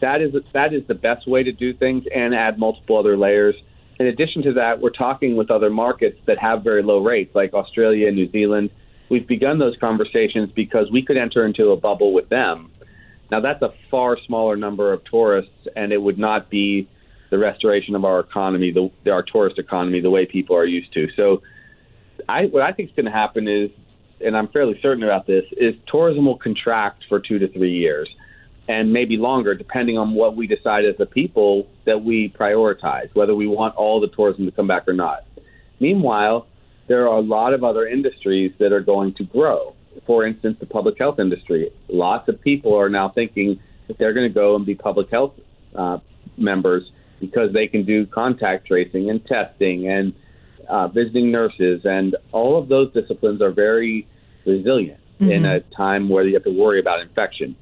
that 0.00 0.20
is 0.20 0.34
that 0.52 0.74
is 0.74 0.86
the 0.86 0.94
best 0.94 1.26
way 1.26 1.42
to 1.42 1.52
do 1.52 1.72
things 1.72 2.04
and 2.14 2.34
add 2.34 2.58
multiple 2.58 2.98
other 2.98 3.16
layers. 3.16 3.54
In 3.98 4.06
addition 4.06 4.42
to 4.42 4.52
that, 4.54 4.80
we're 4.80 4.90
talking 4.90 5.36
with 5.36 5.50
other 5.50 5.70
markets 5.70 6.18
that 6.26 6.38
have 6.38 6.62
very 6.62 6.82
low 6.82 7.02
rates, 7.02 7.34
like 7.34 7.54
Australia, 7.54 8.08
and 8.08 8.16
New 8.16 8.30
Zealand. 8.30 8.70
We've 9.08 9.26
begun 9.26 9.58
those 9.58 9.76
conversations 9.76 10.50
because 10.52 10.90
we 10.90 11.02
could 11.02 11.16
enter 11.16 11.46
into 11.46 11.70
a 11.70 11.76
bubble 11.76 12.12
with 12.12 12.28
them. 12.28 12.68
Now, 13.34 13.40
that's 13.40 13.62
a 13.62 13.74
far 13.90 14.16
smaller 14.26 14.54
number 14.54 14.92
of 14.92 15.02
tourists, 15.02 15.66
and 15.74 15.92
it 15.92 16.00
would 16.00 16.20
not 16.20 16.50
be 16.50 16.86
the 17.30 17.38
restoration 17.38 17.96
of 17.96 18.04
our 18.04 18.20
economy, 18.20 18.70
the, 18.70 19.10
our 19.10 19.24
tourist 19.24 19.58
economy, 19.58 19.98
the 20.00 20.08
way 20.08 20.24
people 20.24 20.54
are 20.54 20.64
used 20.64 20.92
to. 20.92 21.10
So, 21.16 21.42
I, 22.28 22.46
what 22.46 22.62
I 22.62 22.70
think 22.70 22.90
is 22.90 22.94
going 22.94 23.06
to 23.06 23.10
happen 23.10 23.48
is, 23.48 23.72
and 24.20 24.36
I'm 24.36 24.46
fairly 24.46 24.80
certain 24.80 25.02
about 25.02 25.26
this, 25.26 25.44
is 25.50 25.74
tourism 25.88 26.26
will 26.26 26.38
contract 26.38 27.06
for 27.08 27.18
two 27.18 27.40
to 27.40 27.48
three 27.48 27.72
years 27.72 28.08
and 28.68 28.92
maybe 28.92 29.16
longer, 29.16 29.56
depending 29.56 29.98
on 29.98 30.14
what 30.14 30.36
we 30.36 30.46
decide 30.46 30.84
as 30.84 31.00
a 31.00 31.06
people 31.06 31.68
that 31.86 32.04
we 32.04 32.28
prioritize, 32.28 33.12
whether 33.16 33.34
we 33.34 33.48
want 33.48 33.74
all 33.74 33.98
the 33.98 34.06
tourism 34.06 34.46
to 34.46 34.52
come 34.52 34.68
back 34.68 34.86
or 34.86 34.92
not. 34.92 35.24
Meanwhile, 35.80 36.46
there 36.86 37.08
are 37.08 37.16
a 37.16 37.20
lot 37.20 37.52
of 37.52 37.64
other 37.64 37.84
industries 37.84 38.52
that 38.58 38.72
are 38.72 38.80
going 38.80 39.12
to 39.14 39.24
grow. 39.24 39.74
For 40.06 40.26
instance, 40.26 40.58
the 40.60 40.66
public 40.66 40.98
health 40.98 41.18
industry. 41.18 41.70
Lots 41.88 42.28
of 42.28 42.40
people 42.40 42.78
are 42.78 42.88
now 42.88 43.08
thinking 43.08 43.58
that 43.86 43.98
they're 43.98 44.12
going 44.12 44.28
to 44.28 44.34
go 44.34 44.56
and 44.56 44.64
be 44.64 44.74
public 44.74 45.10
health 45.10 45.34
uh, 45.74 45.98
members 46.36 46.90
because 47.20 47.52
they 47.52 47.66
can 47.66 47.84
do 47.84 48.06
contact 48.06 48.66
tracing 48.66 49.10
and 49.10 49.24
testing 49.24 49.88
and 49.88 50.14
uh, 50.68 50.88
visiting 50.88 51.30
nurses, 51.30 51.82
and 51.84 52.16
all 52.32 52.56
of 52.58 52.68
those 52.68 52.92
disciplines 52.92 53.42
are 53.42 53.50
very 53.50 54.06
resilient 54.46 55.00
mm-hmm. 55.20 55.30
in 55.30 55.44
a 55.44 55.60
time 55.60 56.08
where 56.08 56.24
you 56.24 56.34
have 56.34 56.44
to 56.44 56.50
worry 56.50 56.80
about 56.80 57.00
infection. 57.00 57.56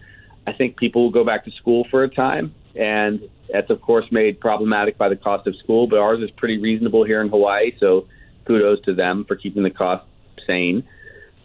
I 0.47 0.53
think 0.53 0.77
people 0.77 1.03
will 1.03 1.11
go 1.11 1.25
back 1.25 1.45
to 1.45 1.51
school 1.53 1.87
for 1.91 2.05
a 2.05 2.09
time, 2.09 2.55
and 2.75 3.29
that's 3.53 3.71
of 3.71 3.81
course 3.81 4.07
made 4.11 4.41
problematic 4.41 4.99
by 4.99 5.09
the 5.09 5.17
cost 5.17 5.47
of 5.47 5.57
school. 5.57 5.87
But 5.87 5.99
ours 5.99 6.21
is 6.23 6.31
pretty 6.31 6.59
reasonable 6.59 7.05
here 7.05 7.21
in 7.21 7.29
Hawaii, 7.29 7.73
so 7.79 8.07
kudos 8.45 8.83
to 8.85 8.95
them 8.95 9.25
for 9.25 9.37
keeping 9.37 9.63
the 9.63 9.71
cost 9.71 10.05
sane. 10.47 10.85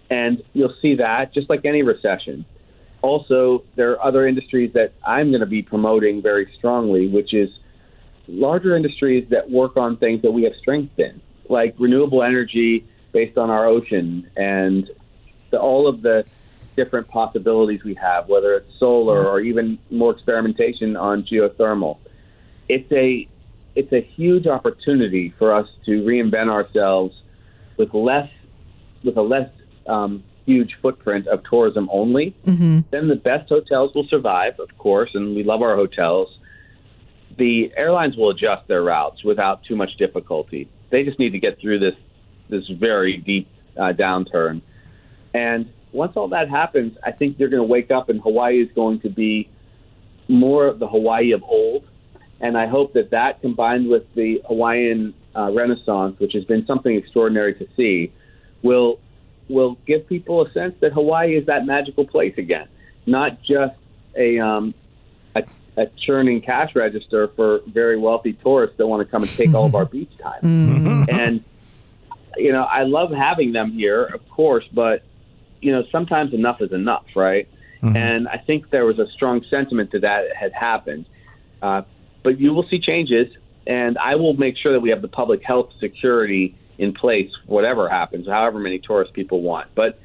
And 0.09 0.43
you'll 0.53 0.75
see 0.81 0.95
that 0.95 1.33
just 1.33 1.49
like 1.49 1.65
any 1.65 1.83
recession. 1.83 2.45
Also, 3.01 3.63
there 3.75 3.91
are 3.91 4.03
other 4.03 4.27
industries 4.27 4.73
that 4.73 4.93
I'm 5.05 5.29
going 5.29 5.41
to 5.41 5.45
be 5.45 5.61
promoting 5.61 6.21
very 6.21 6.51
strongly, 6.57 7.07
which 7.07 7.33
is 7.33 7.49
larger 8.27 8.75
industries 8.75 9.27
that 9.29 9.49
work 9.49 9.77
on 9.77 9.97
things 9.97 10.21
that 10.21 10.31
we 10.31 10.43
have 10.43 10.53
strength 10.59 10.97
in, 10.97 11.21
like 11.49 11.75
renewable 11.77 12.23
energy 12.23 12.85
based 13.13 13.37
on 13.37 13.49
our 13.49 13.65
ocean 13.65 14.29
and 14.35 14.89
the, 15.51 15.59
all 15.59 15.87
of 15.87 16.01
the 16.01 16.25
different 16.75 17.07
possibilities 17.07 17.83
we 17.83 17.95
have, 17.95 18.27
whether 18.27 18.53
it's 18.53 18.71
solar 18.79 19.27
or 19.27 19.39
even 19.39 19.79
more 19.89 20.11
experimentation 20.11 20.95
on 20.95 21.23
geothermal. 21.23 21.97
It's 22.69 22.91
a 22.91 23.27
it's 23.75 23.93
a 23.93 24.01
huge 24.01 24.47
opportunity 24.47 25.33
for 25.37 25.53
us 25.53 25.67
to 25.85 26.01
reinvent 26.01 26.49
ourselves 26.49 27.15
with 27.77 27.93
less 27.93 28.29
with 29.03 29.17
a 29.17 29.21
less 29.21 29.49
um, 29.87 30.23
huge 30.45 30.77
footprint 30.81 31.27
of 31.27 31.43
tourism 31.49 31.89
only. 31.91 32.35
Mm-hmm. 32.45 32.79
Then 32.91 33.07
the 33.07 33.15
best 33.15 33.49
hotels 33.49 33.93
will 33.93 34.07
survive, 34.07 34.59
of 34.59 34.75
course, 34.77 35.09
and 35.13 35.35
we 35.35 35.43
love 35.43 35.61
our 35.61 35.75
hotels. 35.75 36.29
The 37.37 37.71
airlines 37.75 38.15
will 38.15 38.31
adjust 38.31 38.67
their 38.67 38.81
routes 38.81 39.23
without 39.23 39.63
too 39.65 39.75
much 39.75 39.95
difficulty. 39.97 40.69
They 40.89 41.03
just 41.03 41.19
need 41.19 41.31
to 41.31 41.39
get 41.39 41.59
through 41.59 41.79
this 41.79 41.95
this 42.49 42.63
very 42.69 43.17
deep 43.17 43.49
uh, 43.77 43.91
downturn, 43.91 44.61
and 45.33 45.69
once 45.91 46.13
all 46.15 46.29
that 46.29 46.49
happens, 46.49 46.97
I 47.03 47.11
think 47.11 47.39
you're 47.39 47.49
going 47.49 47.61
to 47.61 47.67
wake 47.67 47.91
up 47.91 48.09
and 48.09 48.21
Hawaii 48.21 48.61
is 48.61 48.69
going 48.75 49.01
to 49.01 49.09
be 49.09 49.49
more 50.27 50.67
of 50.67 50.79
the 50.79 50.87
Hawaii 50.87 51.31
of 51.31 51.43
old. 51.43 51.87
And 52.39 52.57
I 52.57 52.67
hope 52.67 52.93
that 52.93 53.11
that 53.11 53.41
combined 53.41 53.89
with 53.89 54.03
the 54.13 54.41
Hawaiian 54.47 55.15
uh, 55.35 55.51
Renaissance, 55.51 56.19
which 56.19 56.33
has 56.33 56.43
been 56.45 56.65
something 56.67 56.95
extraordinary 56.95 57.55
to 57.55 57.67
see, 57.75 58.13
will 58.61 58.99
will 59.49 59.77
give 59.85 60.07
people 60.07 60.45
a 60.45 60.51
sense 60.51 60.75
that 60.81 60.93
Hawaii 60.93 61.35
is 61.35 61.45
that 61.45 61.65
magical 61.65 62.05
place 62.05 62.37
again, 62.37 62.67
not 63.05 63.41
just 63.41 63.75
a 64.15 64.39
um, 64.39 64.73
a, 65.35 65.43
a 65.77 65.87
churning 66.05 66.41
cash 66.41 66.75
register 66.75 67.29
for 67.29 67.61
very 67.67 67.97
wealthy 67.97 68.33
tourists 68.33 68.77
that 68.77 68.87
want 68.87 69.05
to 69.05 69.11
come 69.11 69.23
and 69.23 69.31
take 69.31 69.53
all 69.53 69.65
of 69.65 69.75
our 69.75 69.85
beach 69.95 70.11
time. 70.21 70.41
Mm-hmm. 70.41 71.03
And 71.09 71.45
you 72.37 72.51
know, 72.51 72.63
I 72.63 72.83
love 72.83 73.11
having 73.11 73.51
them 73.51 73.71
here, 73.71 74.03
of 74.03 74.27
course, 74.29 74.65
but 74.71 75.03
you 75.61 75.71
know, 75.71 75.83
sometimes 75.91 76.33
enough 76.33 76.61
is 76.61 76.71
enough, 76.71 77.05
right? 77.15 77.47
Mm-hmm. 77.81 77.97
And 77.97 78.27
I 78.27 78.37
think 78.37 78.69
there 78.69 78.85
was 78.85 78.99
a 78.99 79.07
strong 79.07 79.43
sentiment 79.49 79.91
to 79.91 79.99
that 79.99 80.35
had 80.35 80.53
happened. 80.53 81.05
Uh, 81.61 81.83
but 82.23 82.39
you 82.39 82.53
will 82.53 82.67
see 82.67 82.79
changes, 82.79 83.27
and 83.65 83.97
I 83.97 84.15
will 84.15 84.33
make 84.33 84.57
sure 84.57 84.73
that 84.73 84.79
we 84.79 84.89
have 84.89 85.01
the 85.01 85.07
public 85.07 85.43
health 85.43 85.71
security 85.79 86.55
in 86.77 86.93
place, 86.93 87.31
whatever 87.45 87.89
happens, 87.89 88.27
however 88.27 88.59
many 88.59 88.79
tourist 88.79 89.13
people 89.13 89.41
want. 89.41 89.67
But 89.75 89.99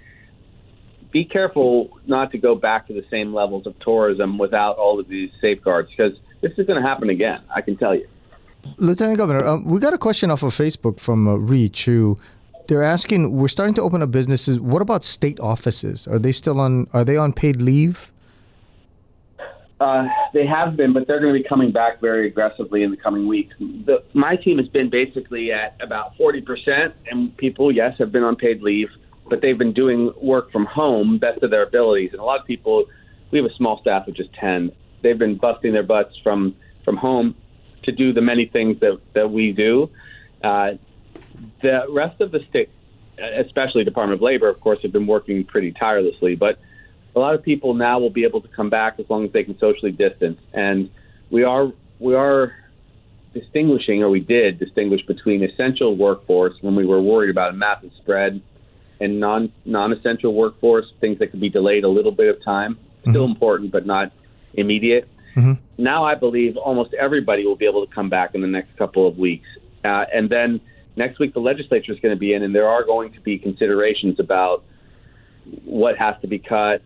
be 1.11 1.25
careful 1.25 1.99
not 2.07 2.33
to 2.33 2.39
go 2.39 2.55
back 2.55 2.87
to 2.89 2.95
the 2.95 3.05
same 3.11 3.35
levels 3.35 3.67
of 3.67 3.79
tourism 3.81 4.39
without 4.39 4.77
all 4.77 4.99
of 4.99 5.09
these 5.09 5.31
safeguards, 5.41 5.91
because 5.91 6.19
this 6.41 6.53
is 6.57 6.67
going 6.67 6.81
to 6.81 6.87
happen 6.87 7.11
again. 7.11 7.41
I 7.55 7.61
can 7.61 7.77
tell 7.77 7.95
you. 7.95 8.09
Lieutenant 8.79 9.19
Governor, 9.19 9.45
um, 9.45 9.65
we 9.65 9.81
got 9.81 9.93
a 9.93 9.99
question 9.99 10.31
off 10.31 10.43
of 10.43 10.55
Facebook 10.55 11.01
from 11.01 11.27
uh, 11.27 11.35
Reach 11.35 11.85
who 11.85 12.17
they're 12.69 12.83
asking, 12.83 13.33
we're 13.33 13.49
starting 13.49 13.75
to 13.75 13.83
open 13.83 14.03
up 14.03 14.11
businesses. 14.11 14.61
What 14.61 14.83
about 14.83 15.05
state 15.05 15.41
offices? 15.41 16.07
Are 16.07 16.19
they 16.19 16.33
still 16.33 16.61
on? 16.61 16.87
Are 16.93 17.05
they 17.05 17.17
on 17.17 17.33
paid 17.33 17.61
leave? 17.61 18.12
Uh, 19.83 20.07
they 20.33 20.47
have 20.47 20.77
been, 20.77 20.93
but 20.93 21.09
they're 21.09 21.19
going 21.19 21.35
to 21.35 21.43
be 21.43 21.49
coming 21.49 21.73
back 21.73 22.01
very 22.01 22.29
aggressively 22.29 22.85
in 22.85 22.93
the 22.93 22.97
coming 22.97 23.27
weeks. 23.27 23.53
The, 23.59 24.05
my 24.13 24.37
team 24.37 24.59
has 24.59 24.69
been 24.69 24.91
basically 24.91 25.51
at 25.51 25.77
about 25.81 26.17
40%, 26.17 26.93
and 27.11 27.37
people, 27.37 27.73
yes, 27.73 27.99
have 27.99 28.13
been 28.13 28.23
on 28.23 28.37
paid 28.37 28.63
leave, 28.63 28.91
but 29.29 29.41
they've 29.41 29.59
been 29.59 29.73
doing 29.73 30.13
work 30.23 30.53
from 30.53 30.67
home 30.67 31.19
best 31.19 31.43
of 31.43 31.51
their 31.51 31.65
abilities. 31.65 32.11
And 32.13 32.21
a 32.21 32.25
lot 32.25 32.39
of 32.39 32.47
people, 32.47 32.85
we 33.33 33.39
have 33.43 33.51
a 33.51 33.55
small 33.55 33.81
staff 33.81 34.07
of 34.07 34.15
just 34.15 34.33
10. 34.35 34.71
They've 35.03 35.19
been 35.19 35.37
busting 35.37 35.73
their 35.73 35.83
butts 35.83 36.17
from, 36.23 36.55
from 36.85 36.97
home 36.97 37.35
to 37.83 37.91
do 37.91 38.13
the 38.13 38.21
many 38.21 38.47
things 38.47 38.79
that, 38.79 39.01
that 39.15 39.33
we 39.33 39.51
do. 39.51 39.91
Uh, 40.45 40.75
the 41.61 41.87
rest 41.89 42.21
of 42.21 42.31
the 42.31 42.39
state, 42.49 42.71
especially 43.19 43.83
Department 43.83 44.21
of 44.21 44.23
Labor, 44.23 44.49
of 44.49 44.61
course, 44.61 44.79
have 44.83 44.93
been 44.93 45.09
working 45.09 45.43
pretty 45.43 45.73
tirelessly. 45.73 46.37
But 46.37 46.61
a 47.15 47.19
lot 47.19 47.35
of 47.35 47.43
people 47.43 47.75
now 47.75 47.99
will 47.99 48.11
be 48.11 48.25
able 48.25 48.41
to 48.41 48.49
come 48.49 48.71
back 48.71 48.99
as 48.99 49.09
long 49.09 49.25
as 49.25 49.33
they 49.33 49.45
can 49.45 49.59
socially 49.59 49.93
distance, 49.93 50.41
and 50.53 50.91
we 51.31 51.45
are 51.45 51.73
we 51.99 52.15
are 52.15 52.53
distinguishing, 53.35 54.03
or 54.03 54.11
we 54.11 54.21
did 54.21 54.59
distinguish 54.59 55.05
between 55.07 55.43
essential 55.43 55.97
workforce 55.97 56.55
when 56.61 56.75
we 56.75 56.85
were 56.85 57.01
worried 57.01 57.31
about 57.31 57.51
a 57.51 57.53
massive 57.55 57.91
spread, 57.99 58.41
and 59.01 59.21
non 59.21 59.53
non 59.65 59.93
essential 59.93 60.35
workforce, 60.35 60.87
things 61.01 61.19
that 61.19 61.31
could 61.31 61.41
be 61.41 61.51
delayed 61.51 61.85
a 61.85 61.89
little 61.89 62.13
bit 62.13 62.35
of 62.35 62.43
time, 62.43 62.79
still 63.03 63.25
mm-hmm. 63.25 63.33
important 63.33 63.73
but 63.73 63.87
not 63.87 64.13
immediate. 64.55 65.09
Mm-hmm. 65.37 65.53
Now 65.83 66.05
I 66.05 66.15
believe 66.15 66.57
almost 66.57 66.95
everybody 66.95 67.45
will 67.47 67.57
be 67.57 67.67
able 67.67 67.87
to 67.87 67.93
come 67.93 68.09
back 68.09 68.35
in 68.35 68.41
the 68.41 68.47
next 68.47 68.77
couple 68.77 69.07
of 69.07 69.19
weeks, 69.19 69.49
uh, 69.85 70.05
and 70.13 70.31
then 70.31 70.61
next 70.97 71.19
week 71.19 71.35
the 71.35 71.41
legislature 71.41 71.93
is 71.93 72.01
going 72.01 72.15
to 72.15 72.19
be 72.19 72.33
in, 72.33 72.43
and 72.43 72.55
there 72.55 72.69
are 72.69 72.85
going 72.85 73.13
to 73.13 73.21
be 73.21 73.39
considerations 73.39 74.19
about 74.19 74.65
what 75.65 75.97
has 75.99 76.15
to 76.21 76.27
be 76.27 76.39
cut. 76.39 76.83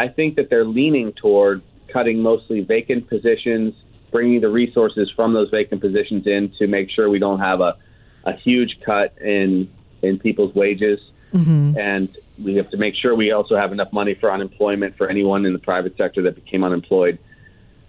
I 0.00 0.08
think 0.08 0.36
that 0.36 0.48
they're 0.48 0.64
leaning 0.64 1.12
toward 1.12 1.60
cutting 1.92 2.20
mostly 2.20 2.62
vacant 2.62 3.06
positions, 3.10 3.74
bringing 4.10 4.40
the 4.40 4.48
resources 4.48 5.12
from 5.14 5.34
those 5.34 5.50
vacant 5.50 5.82
positions 5.82 6.26
in 6.26 6.50
to 6.58 6.66
make 6.66 6.88
sure 6.90 7.10
we 7.10 7.18
don't 7.18 7.40
have 7.40 7.60
a, 7.60 7.76
a 8.24 8.32
huge 8.32 8.78
cut 8.82 9.14
in 9.20 9.70
in 10.00 10.18
people's 10.18 10.54
wages, 10.54 10.98
mm-hmm. 11.34 11.76
and 11.76 12.16
we 12.42 12.54
have 12.54 12.70
to 12.70 12.78
make 12.78 12.94
sure 12.94 13.14
we 13.14 13.30
also 13.32 13.56
have 13.56 13.72
enough 13.72 13.92
money 13.92 14.14
for 14.18 14.32
unemployment 14.32 14.96
for 14.96 15.10
anyone 15.10 15.44
in 15.44 15.52
the 15.52 15.58
private 15.58 15.94
sector 15.98 16.22
that 16.22 16.34
became 16.34 16.64
unemployed. 16.64 17.18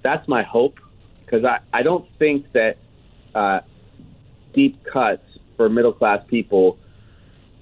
That's 0.02 0.28
my 0.28 0.43
hope 0.43 0.82
because 1.24 1.45
I, 1.45 1.60
I 1.71 1.82
don't 1.82 2.06
think 2.19 2.52
that 2.52 2.76
uh, 3.34 3.62
deep 4.54 4.84
cuts 4.84 5.24
for 5.56 5.69
middle 5.69 5.93
class 5.93 6.21
people 6.28 6.78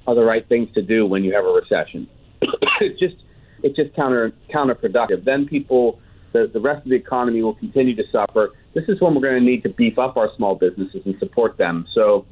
are 0.07 0.15
the 0.15 0.23
right 0.23 0.49
things 0.49 0.73
to 0.73 0.81
do 0.81 1.05
when 1.05 1.23
you 1.23 1.35
have 1.35 1.45
a 1.45 1.51
recession. 1.51 2.09
it's 2.81 2.99
just 2.99 3.17
it's 3.63 3.75
just 3.75 3.95
counter 3.95 4.31
counterproductive. 4.53 5.23
Then 5.23 5.47
people 5.47 5.99
the, 6.31 6.49
the 6.51 6.59
rest 6.59 6.83
of 6.83 6.89
the 6.89 6.95
economy 6.95 7.41
will 7.41 7.55
continue 7.55 7.95
to 7.95 8.03
suffer. 8.11 8.53
This 8.73 8.85
is 8.87 9.01
when 9.01 9.15
we're 9.15 9.21
going 9.21 9.39
to 9.39 9.45
need 9.45 9.63
to 9.63 9.69
beef 9.69 9.97
up 9.97 10.17
our 10.17 10.29
small 10.35 10.55
businesses 10.55 11.01
and 11.05 11.17
support 11.19 11.57
them. 11.57 11.87
So 11.93 12.25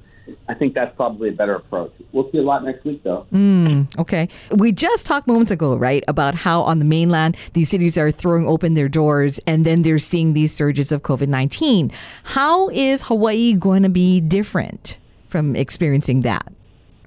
I 0.48 0.54
think 0.54 0.74
that's 0.74 0.96
probably 0.96 1.30
a 1.30 1.32
better 1.32 1.56
approach. 1.56 1.94
We'll 2.12 2.30
see 2.32 2.38
a 2.38 2.44
lot 2.44 2.64
next 2.64 2.84
week, 2.84 3.04
though. 3.04 3.26
Hmm, 3.32 3.84
okay. 3.98 4.30
We 4.56 4.72
just 4.72 5.08
talked 5.08 5.28
moments 5.28 5.52
ago, 5.52 5.76
right, 5.76 6.04
about 6.08 6.36
how 6.36 6.62
on 6.62 6.80
the 6.80 6.86
mainland 6.86 7.38
these 7.54 7.70
cities 7.70 7.98
are 7.98 8.12
throwing 8.12 8.48
open 8.48 8.74
their 8.74 8.90
doors 8.90 9.40
and 9.48 9.66
then 9.66 9.82
they're 9.82 10.00
seeing 10.00 10.34
these 10.34 10.54
surges 10.54 10.92
of 10.92 11.02
COVID 11.02 11.28
19. 11.28 11.92
How 12.24 12.70
is 12.70 13.04
Hawaii 13.04 13.54
going 13.54 13.84
to 13.84 13.90
be 13.90 14.20
different 14.20 14.98
from 15.28 15.56
experiencing 15.56 16.22
that? 16.22 16.52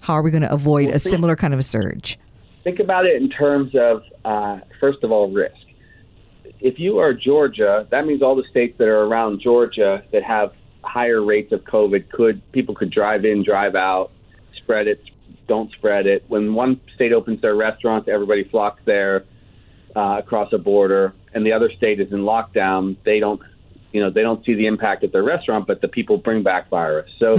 How 0.02 0.14
are 0.14 0.22
we 0.22 0.30
going 0.30 0.42
to 0.42 0.52
avoid 0.52 0.90
a 0.90 0.98
similar 0.98 1.36
kind 1.36 1.52
of 1.52 1.60
a 1.60 1.62
surge? 1.62 2.18
Think 2.62 2.78
about 2.78 3.06
it 3.06 3.20
in 3.20 3.30
terms 3.30 3.74
of, 3.74 4.02
uh, 4.24 4.60
first 4.78 5.02
of 5.02 5.10
all, 5.10 5.30
risk. 5.30 5.54
If 6.60 6.78
you 6.78 6.98
are 6.98 7.14
Georgia, 7.14 7.86
that 7.90 8.06
means 8.06 8.22
all 8.22 8.36
the 8.36 8.44
states 8.50 8.76
that 8.78 8.88
are 8.88 9.04
around 9.04 9.40
Georgia 9.40 10.02
that 10.12 10.22
have 10.22 10.52
higher 10.82 11.22
rates 11.22 11.52
of 11.52 11.60
COVID 11.64 12.10
could 12.10 12.40
people 12.52 12.74
could 12.74 12.90
drive 12.90 13.24
in, 13.24 13.42
drive 13.44 13.74
out, 13.74 14.10
spread 14.62 14.86
it, 14.86 15.02
don't 15.48 15.70
spread 15.72 16.06
it. 16.06 16.24
When 16.28 16.54
one 16.54 16.80
state 16.94 17.12
opens 17.12 17.40
their 17.40 17.54
restaurants, 17.54 18.08
everybody 18.08 18.44
flocks 18.44 18.80
there 18.84 19.24
uh, 19.96 20.16
across 20.18 20.52
a 20.52 20.58
border, 20.58 21.14
and 21.34 21.44
the 21.44 21.52
other 21.52 21.70
state 21.76 21.98
is 21.98 22.12
in 22.12 22.20
lockdown. 22.20 22.96
They 23.04 23.20
don't, 23.20 23.40
you 23.92 24.00
know, 24.00 24.10
they 24.10 24.22
don't 24.22 24.44
see 24.44 24.54
the 24.54 24.66
impact 24.66 25.02
at 25.02 25.12
their 25.12 25.22
restaurant, 25.22 25.66
but 25.66 25.80
the 25.80 25.88
people 25.88 26.18
bring 26.18 26.42
back 26.42 26.68
virus. 26.68 27.10
So 27.18 27.36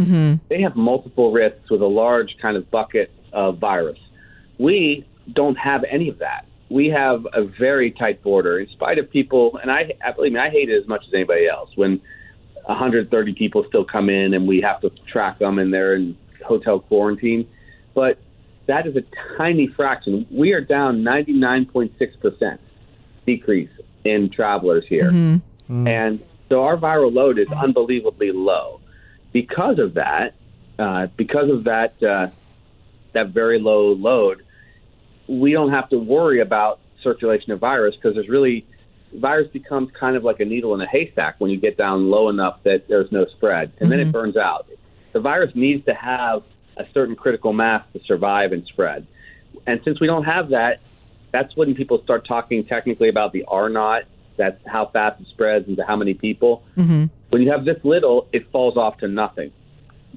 they 0.49 0.61
have 0.61 0.75
multiple 0.75 1.31
risks 1.31 1.69
with 1.69 1.81
a 1.81 1.87
large 1.87 2.35
kind 2.41 2.57
of 2.57 2.69
bucket 2.71 3.11
of 3.31 3.59
virus. 3.59 3.99
We 4.57 5.05
don't 5.33 5.55
have 5.55 5.83
any 5.89 6.09
of 6.09 6.19
that. 6.19 6.45
We 6.69 6.87
have 6.87 7.27
a 7.33 7.43
very 7.43 7.91
tight 7.91 8.23
border, 8.23 8.59
in 8.59 8.69
spite 8.69 8.97
of 8.97 9.09
people, 9.11 9.59
and 9.61 9.69
I, 9.69 9.93
I 10.05 10.11
believe 10.11 10.33
me, 10.33 10.39
I 10.39 10.49
hate 10.49 10.69
it 10.69 10.81
as 10.81 10.87
much 10.87 11.03
as 11.07 11.13
anybody 11.13 11.47
else 11.47 11.69
when 11.75 12.01
130 12.65 13.33
people 13.33 13.65
still 13.67 13.83
come 13.83 14.09
in 14.09 14.33
and 14.33 14.47
we 14.47 14.61
have 14.61 14.79
to 14.81 14.89
track 15.11 15.39
them 15.39 15.59
and 15.59 15.73
they're 15.73 15.95
in 15.95 16.17
hotel 16.45 16.79
quarantine. 16.79 17.47
But 17.93 18.19
that 18.67 18.87
is 18.87 18.95
a 18.95 19.03
tiny 19.37 19.67
fraction. 19.67 20.25
We 20.31 20.53
are 20.53 20.61
down 20.61 21.01
99.6% 21.03 22.57
decrease 23.25 23.69
in 24.05 24.29
travelers 24.29 24.85
here. 24.87 25.09
And 25.87 26.23
so 26.49 26.63
our 26.63 26.77
viral 26.77 27.13
load 27.13 27.37
is 27.39 27.47
unbelievably 27.49 28.31
low. 28.31 28.79
Because 29.33 29.79
of 29.79 29.95
that, 29.95 30.35
uh, 30.79 31.07
because 31.17 31.49
of 31.49 31.65
that, 31.65 32.01
uh, 32.03 32.27
that 33.13 33.29
very 33.29 33.59
low 33.59 33.93
load, 33.93 34.43
we 35.27 35.51
don't 35.51 35.71
have 35.71 35.89
to 35.89 35.97
worry 35.97 36.41
about 36.41 36.79
circulation 37.03 37.51
of 37.51 37.59
virus 37.59 37.95
because 37.95 38.15
there's 38.15 38.29
really 38.29 38.65
virus 39.13 39.49
becomes 39.51 39.89
kind 39.99 40.15
of 40.15 40.23
like 40.23 40.39
a 40.39 40.45
needle 40.45 40.73
in 40.73 40.81
a 40.81 40.87
haystack 40.87 41.35
when 41.39 41.51
you 41.51 41.57
get 41.57 41.77
down 41.77 42.07
low 42.07 42.29
enough 42.29 42.59
that 42.63 42.87
there's 42.87 43.11
no 43.11 43.25
spread, 43.25 43.71
and 43.79 43.91
then 43.91 43.99
it 43.99 44.03
mm-hmm. 44.03 44.11
burns 44.11 44.37
out. 44.37 44.67
The 45.13 45.19
virus 45.19 45.51
needs 45.55 45.85
to 45.85 45.93
have 45.93 46.43
a 46.77 46.85
certain 46.93 47.15
critical 47.15 47.53
mass 47.53 47.83
to 47.93 47.99
survive 48.05 48.53
and 48.53 48.65
spread. 48.65 49.05
And 49.67 49.81
since 49.83 49.99
we 49.99 50.07
don't 50.07 50.23
have 50.23 50.49
that, 50.49 50.79
that's 51.31 51.55
when 51.55 51.75
people 51.75 52.01
start 52.03 52.25
talking 52.25 52.65
technically 52.65 53.09
about 53.09 53.33
the 53.33 53.43
R 53.47 53.69
naught. 53.69 54.03
That's 54.37 54.59
how 54.65 54.87
fast 54.87 55.21
it 55.21 55.27
spreads 55.27 55.67
into 55.67 55.83
how 55.83 55.95
many 55.95 56.13
people. 56.13 56.63
Mm-hmm. 56.77 57.05
When 57.29 57.41
you 57.41 57.51
have 57.51 57.65
this 57.65 57.77
little, 57.83 58.27
it 58.31 58.49
falls 58.51 58.77
off 58.77 58.97
to 58.99 59.07
nothing. 59.07 59.51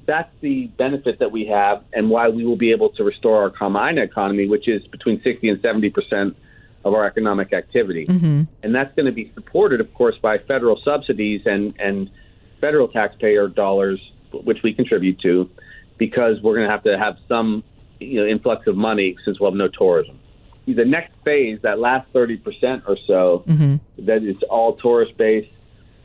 That's 0.05 0.31
the 0.41 0.67
benefit 0.67 1.19
that 1.19 1.31
we 1.31 1.47
have, 1.47 1.83
and 1.93 2.09
why 2.09 2.29
we 2.29 2.45
will 2.45 2.57
be 2.57 2.71
able 2.71 2.89
to 2.89 3.03
restore 3.03 3.41
our 3.41 3.49
Kama'aina 3.49 4.03
economy, 4.03 4.47
which 4.47 4.67
is 4.67 4.85
between 4.87 5.21
60 5.21 5.49
and 5.49 5.61
70 5.61 5.89
percent 5.89 6.37
of 6.85 6.93
our 6.93 7.05
economic 7.05 7.51
activity. 7.51 8.05
Mm-hmm. 8.05 8.43
And 8.61 8.75
that's 8.75 8.95
going 8.95 9.07
to 9.07 9.11
be 9.11 9.31
supported, 9.33 9.81
of 9.81 9.91
course, 9.95 10.15
by 10.21 10.37
federal 10.37 10.79
subsidies 10.83 11.41
and, 11.47 11.73
and 11.79 12.11
federal 12.61 12.87
taxpayer 12.87 13.47
dollars, 13.47 13.99
which 14.31 14.59
we 14.63 14.73
contribute 14.73 15.19
to, 15.21 15.49
because 15.97 16.39
we're 16.43 16.53
going 16.55 16.67
to 16.67 16.71
have 16.71 16.83
to 16.83 16.97
have 16.97 17.17
some 17.27 17.63
you 17.99 18.21
know, 18.21 18.27
influx 18.27 18.67
of 18.67 18.77
money 18.77 19.17
since 19.25 19.39
we'll 19.39 19.49
have 19.49 19.57
no 19.57 19.67
tourism. 19.67 20.19
The 20.67 20.85
next 20.85 21.13
phase, 21.23 21.59
that 21.63 21.79
last 21.79 22.11
30% 22.13 22.83
or 22.87 22.97
so, 23.07 23.43
mm-hmm. 23.47 24.05
that 24.05 24.23
is 24.23 24.37
all 24.49 24.73
tourist 24.73 25.17
based, 25.17 25.51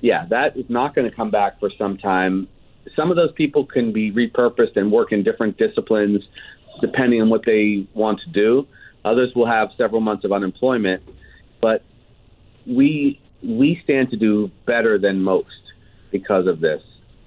yeah, 0.01 0.27
that 0.31 0.57
is 0.57 0.69
not 0.71 0.95
going 0.95 1.09
to 1.09 1.15
come 1.15 1.31
back 1.31 1.61
for 1.61 1.71
some 1.77 1.99
time. 1.99 2.49
Some 2.97 3.11
of 3.11 3.17
those 3.17 3.33
people 3.33 3.65
can 3.67 3.93
be 3.93 4.11
repurposed 4.11 4.77
and 4.77 4.91
work 4.91 5.13
in 5.13 5.23
different 5.23 5.57
disciplines 5.59 6.23
depending 6.81 7.21
on 7.21 7.29
what 7.29 7.45
they 7.45 7.87
want 7.95 8.21
to 8.21 8.31
do. 8.31 8.67
Others 9.05 9.35
will 9.35 9.47
have 9.47 9.71
several 9.77 10.01
months 10.01 10.25
of 10.25 10.33
unemployment, 10.33 11.03
but 11.61 11.83
we 12.67 13.21
we 13.43 13.81
stand 13.85 14.11
to 14.11 14.17
do 14.17 14.51
better 14.67 14.99
than 14.99 15.23
most 15.23 15.73
because 16.11 16.47
of 16.47 16.61
this, 16.61 16.83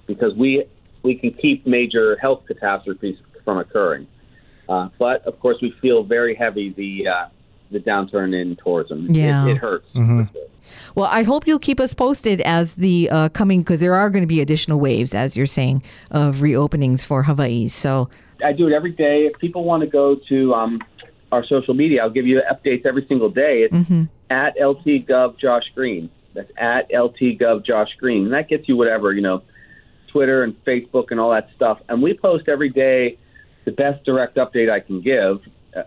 because 0.06 0.34
we 0.34 0.64
we 1.02 1.16
can 1.16 1.32
keep 1.32 1.66
major 1.66 2.16
health 2.16 2.44
catastrophes 2.46 3.18
from 3.44 3.58
occurring. 3.58 4.06
Uh, 4.68 4.88
but 4.98 5.24
of 5.26 5.38
course, 5.40 5.58
we 5.60 5.70
feel 5.82 6.02
very 6.02 6.34
heavy 6.34 6.70
the 6.70 7.08
uh, 7.08 7.26
the 7.74 7.80
downturn 7.80 8.34
in 8.34 8.56
tourism. 8.56 9.06
Yeah. 9.10 9.46
it, 9.46 9.58
hurts. 9.58 9.86
Well, 10.94 11.06
I 11.06 11.24
hope 11.24 11.46
you'll 11.46 11.58
keep 11.58 11.80
us 11.80 11.92
posted 11.92 12.40
as 12.40 12.76
the 12.76 13.10
uh, 13.10 13.28
coming, 13.30 13.60
because 13.60 13.80
there 13.80 13.94
are 13.94 14.08
going 14.08 14.22
to 14.22 14.28
be 14.28 14.40
additional 14.40 14.80
waves, 14.80 15.14
as 15.14 15.36
you're 15.36 15.44
saying, 15.44 15.82
of 16.10 16.36
reopenings 16.36 17.04
for 17.04 17.24
Hawaii. 17.24 17.68
So, 17.68 18.08
I 18.42 18.52
do 18.52 18.66
it 18.66 18.72
every 18.72 18.92
day. 18.92 19.26
If 19.26 19.38
people 19.38 19.64
want 19.64 19.82
to 19.82 19.86
go 19.86 20.16
to 20.28 20.54
um, 20.54 20.80
our 21.32 21.44
social 21.44 21.74
media, 21.74 22.02
I'll 22.02 22.10
give 22.10 22.26
you 22.26 22.40
updates 22.50 22.86
every 22.86 23.04
single 23.06 23.28
day. 23.28 23.68
It's 23.70 23.74
at 24.30 24.56
LTGov 24.58 25.38
Josh 25.38 25.64
Green. 25.74 26.10
That's 26.34 26.50
at 26.56 26.90
LTGov 26.90 27.64
Josh 27.64 27.90
Green. 27.98 28.24
And 28.24 28.32
that 28.32 28.48
gets 28.48 28.68
you 28.68 28.76
whatever, 28.76 29.12
you 29.12 29.22
know, 29.22 29.42
Twitter 30.08 30.42
and 30.42 30.54
Facebook 30.64 31.10
and 31.10 31.20
all 31.20 31.30
that 31.30 31.48
stuff. 31.54 31.80
And 31.88 32.02
we 32.02 32.14
post 32.16 32.48
every 32.48 32.70
day 32.70 33.18
the 33.64 33.72
best 33.72 34.04
direct 34.04 34.36
update 34.36 34.70
I 34.70 34.80
can 34.80 35.00
give, 35.00 35.40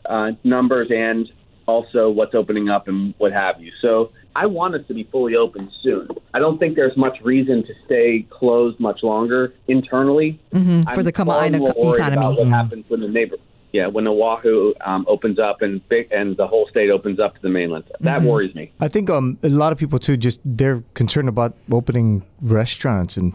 uh, 0.06 0.32
numbers 0.44 0.90
and 0.92 1.30
also 1.68 2.10
what's 2.10 2.34
opening 2.34 2.70
up 2.70 2.88
and 2.88 3.14
what 3.18 3.32
have 3.32 3.62
you. 3.62 3.72
So 3.82 4.12
I 4.36 4.46
want 4.46 4.76
us 4.76 4.82
to 4.88 4.94
be 4.94 5.04
fully 5.04 5.36
open 5.36 5.70
soon. 5.82 6.08
I 6.34 6.40
don't 6.40 6.58
think 6.58 6.76
there's 6.76 6.98
much 6.98 7.20
reason 7.22 7.64
to 7.66 7.74
stay 7.86 8.26
closed 8.30 8.80
much 8.80 9.04
longer 9.04 9.54
internally 9.68 10.40
mm-hmm, 10.54 10.82
for 10.94 11.04
the 11.04 11.14
I'm 11.18 11.28
far 11.28 11.44
Kama'aina 11.44 11.60
more 11.60 11.74
co- 11.74 11.82
worried 11.82 12.00
economy. 12.00 12.26
About 12.26 12.38
what 12.40 12.48
happens 12.48 12.86
when 12.88 13.02
the 13.02 13.08
neighbor, 13.08 13.36
yeah, 13.74 13.88
when 13.88 14.08
Oahu 14.08 14.74
um, 14.86 15.06
opens 15.08 15.40
up 15.40 15.62
and 15.62 15.88
big, 15.90 16.12
and 16.12 16.38
the 16.38 16.48
whole 16.48 16.68
state 16.70 16.90
opens 16.90 17.20
up 17.20 17.36
to 17.36 17.42
the 17.42 17.50
mainland. 17.50 17.86
That 18.00 18.20
Mm-hmm. 18.20 18.28
worries 18.28 18.56
me. 18.56 18.72
I 18.80 18.88
think 18.88 19.10
um, 19.10 19.38
a 19.44 19.50
lot 19.50 19.72
of 19.72 19.78
people 19.78 20.00
too 20.00 20.18
just 20.18 20.40
they're 20.46 20.84
concerned 20.94 21.30
about 21.30 21.56
opening 21.72 22.24
restaurants 22.42 23.18
and 23.18 23.34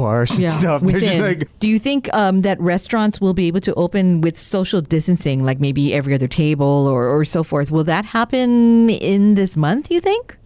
bars 0.00 0.38
and 0.38 0.50
stuff. 0.50 0.80
They're 0.84 1.00
just 1.00 1.18
within. 1.18 1.40
like 1.40 1.60
Do 1.60 1.68
you 1.68 1.78
think 1.78 2.12
um, 2.14 2.42
that 2.42 2.60
restaurants 2.60 3.20
will 3.20 3.34
be 3.34 3.46
able 3.46 3.60
to 3.60 3.74
open 3.74 4.20
with 4.20 4.36
social 4.36 4.80
distancing, 4.80 5.44
like 5.44 5.60
maybe 5.60 5.94
every 5.94 6.14
other 6.14 6.28
table 6.28 6.86
or, 6.88 7.06
or 7.06 7.24
so 7.24 7.42
forth? 7.42 7.70
Will 7.70 7.84
that 7.84 8.04
happen 8.06 8.90
in 8.90 9.34
this 9.34 9.56
month, 9.56 9.90
you 9.90 10.00
think? 10.00 10.36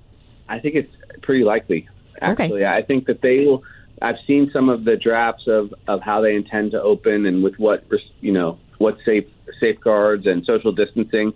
I 0.48 0.58
think 0.58 0.74
it's 0.74 0.94
pretty 1.22 1.44
likely. 1.44 1.88
Actually, 2.20 2.64
I 2.64 2.82
think 2.82 3.06
that 3.06 3.20
they 3.22 3.40
will. 3.40 3.62
I've 4.02 4.16
seen 4.26 4.50
some 4.52 4.68
of 4.68 4.84
the 4.84 4.96
drafts 4.96 5.46
of, 5.46 5.72
of 5.88 6.00
how 6.02 6.20
they 6.20 6.34
intend 6.34 6.72
to 6.72 6.82
open 6.82 7.26
and 7.26 7.42
with 7.42 7.54
what 7.58 7.84
res- 7.88 8.12
you 8.20 8.32
know 8.32 8.58
what 8.78 8.96
safe 9.04 9.26
safeguards 9.60 10.26
and 10.26 10.44
social 10.44 10.72
distancing, 10.72 11.32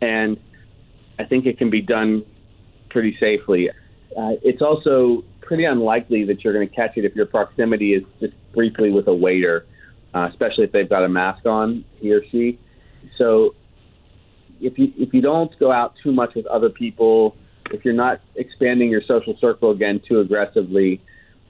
and 0.00 0.38
I 1.18 1.24
think 1.24 1.46
it 1.46 1.58
can 1.58 1.70
be 1.70 1.80
done 1.80 2.24
pretty 2.90 3.16
safely. 3.18 3.70
Uh, 3.70 4.34
it's 4.42 4.62
also 4.62 5.24
pretty 5.48 5.64
unlikely 5.64 6.24
that 6.24 6.44
you're 6.44 6.52
going 6.52 6.68
to 6.68 6.74
catch 6.74 6.98
it 6.98 7.06
if 7.06 7.16
your 7.16 7.24
proximity 7.24 7.94
is 7.94 8.04
just 8.20 8.34
briefly 8.52 8.90
with 8.90 9.08
a 9.08 9.14
waiter, 9.14 9.64
uh, 10.14 10.28
especially 10.30 10.62
if 10.62 10.72
they've 10.72 10.90
got 10.90 11.02
a 11.02 11.08
mask 11.08 11.46
on, 11.46 11.86
he 12.00 12.12
or 12.12 12.22
she. 12.30 12.58
So 13.16 13.54
if 14.60 14.78
you 14.78 14.92
if 14.98 15.14
you 15.14 15.22
don't 15.22 15.58
go 15.58 15.72
out 15.72 15.94
too 16.02 16.12
much 16.12 16.34
with 16.34 16.46
other 16.46 16.68
people, 16.68 17.34
if 17.70 17.82
you're 17.82 17.94
not 17.94 18.20
expanding 18.34 18.90
your 18.90 19.02
social 19.02 19.38
circle 19.38 19.70
again 19.70 20.02
too 20.06 20.20
aggressively, 20.20 21.00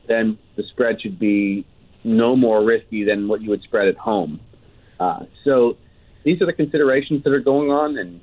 then 0.07 0.39
the 0.55 0.63
spread 0.63 1.03
should 1.03 1.19
be 1.19 1.67
no 2.05 2.37
more 2.37 2.65
risky 2.65 3.03
than 3.03 3.27
what 3.27 3.43
you 3.43 3.51
would 3.51 3.63
spread 3.63 3.89
at 3.89 3.97
home. 3.97 4.39
Uh, 5.01 5.25
so 5.43 5.77
these 6.23 6.41
are 6.41 6.47
the 6.47 6.53
considerations 6.53 7.25
that 7.25 7.33
are 7.33 7.41
going 7.41 7.73
on, 7.73 7.99
and 7.99 8.21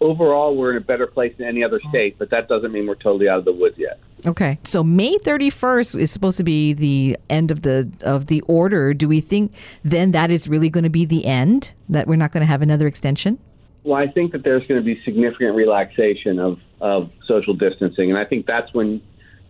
overall, 0.00 0.56
we're 0.56 0.72
in 0.72 0.76
a 0.76 0.84
better 0.84 1.06
place 1.06 1.34
than 1.38 1.46
any 1.46 1.62
other 1.62 1.80
state. 1.88 2.18
But 2.18 2.30
that 2.30 2.48
doesn't 2.48 2.72
mean 2.72 2.86
we're 2.86 2.94
totally 2.94 3.28
out 3.28 3.38
of 3.38 3.44
the 3.44 3.52
woods 3.52 3.78
yet. 3.78 4.00
Okay. 4.26 4.58
So 4.64 4.82
May 4.82 5.18
31st 5.18 5.98
is 5.98 6.10
supposed 6.10 6.38
to 6.38 6.44
be 6.44 6.72
the 6.72 7.16
end 7.30 7.50
of 7.50 7.62
the 7.62 7.90
of 8.02 8.26
the 8.26 8.40
order. 8.42 8.94
Do 8.94 9.08
we 9.08 9.20
think 9.20 9.54
then 9.84 10.10
that 10.12 10.30
is 10.30 10.48
really 10.48 10.70
going 10.70 10.84
to 10.84 10.90
be 10.90 11.04
the 11.04 11.24
end? 11.24 11.72
That 11.88 12.06
we're 12.06 12.16
not 12.16 12.32
going 12.32 12.42
to 12.42 12.46
have 12.46 12.62
another 12.62 12.86
extension? 12.86 13.38
Well, 13.84 13.96
I 13.96 14.08
think 14.08 14.32
that 14.32 14.42
there's 14.42 14.66
going 14.66 14.80
to 14.80 14.84
be 14.84 15.00
significant 15.02 15.54
relaxation 15.54 16.38
of, 16.38 16.58
of 16.80 17.10
social 17.26 17.54
distancing, 17.54 18.10
and 18.10 18.18
I 18.18 18.24
think 18.24 18.44
that's 18.44 18.74
when 18.74 19.00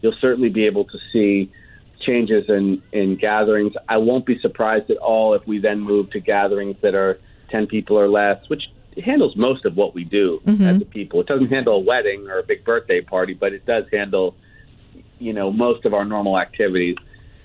you'll 0.00 0.14
certainly 0.20 0.48
be 0.48 0.66
able 0.66 0.84
to 0.84 0.98
see 1.12 1.50
changes 2.00 2.48
in, 2.48 2.82
in 2.92 3.16
gatherings. 3.16 3.72
I 3.88 3.96
won't 3.96 4.26
be 4.26 4.38
surprised 4.38 4.90
at 4.90 4.98
all 4.98 5.34
if 5.34 5.46
we 5.46 5.58
then 5.58 5.80
move 5.80 6.10
to 6.10 6.20
gatherings 6.20 6.76
that 6.82 6.94
are 6.94 7.18
10 7.50 7.66
people 7.66 7.98
or 7.98 8.08
less, 8.08 8.48
which 8.48 8.68
handles 9.00 9.36
most 9.36 9.64
of 9.64 9.76
what 9.76 9.94
we 9.94 10.04
do 10.04 10.40
mm-hmm. 10.44 10.62
as 10.64 10.82
a 10.82 10.84
people. 10.84 11.20
It 11.20 11.26
doesn't 11.26 11.48
handle 11.48 11.74
a 11.74 11.80
wedding 11.80 12.28
or 12.28 12.38
a 12.38 12.42
big 12.42 12.64
birthday 12.64 13.00
party, 13.00 13.34
but 13.34 13.52
it 13.52 13.64
does 13.66 13.84
handle, 13.92 14.34
you 15.18 15.32
know, 15.32 15.52
most 15.52 15.84
of 15.84 15.94
our 15.94 16.04
normal 16.04 16.38
activities. 16.38 16.96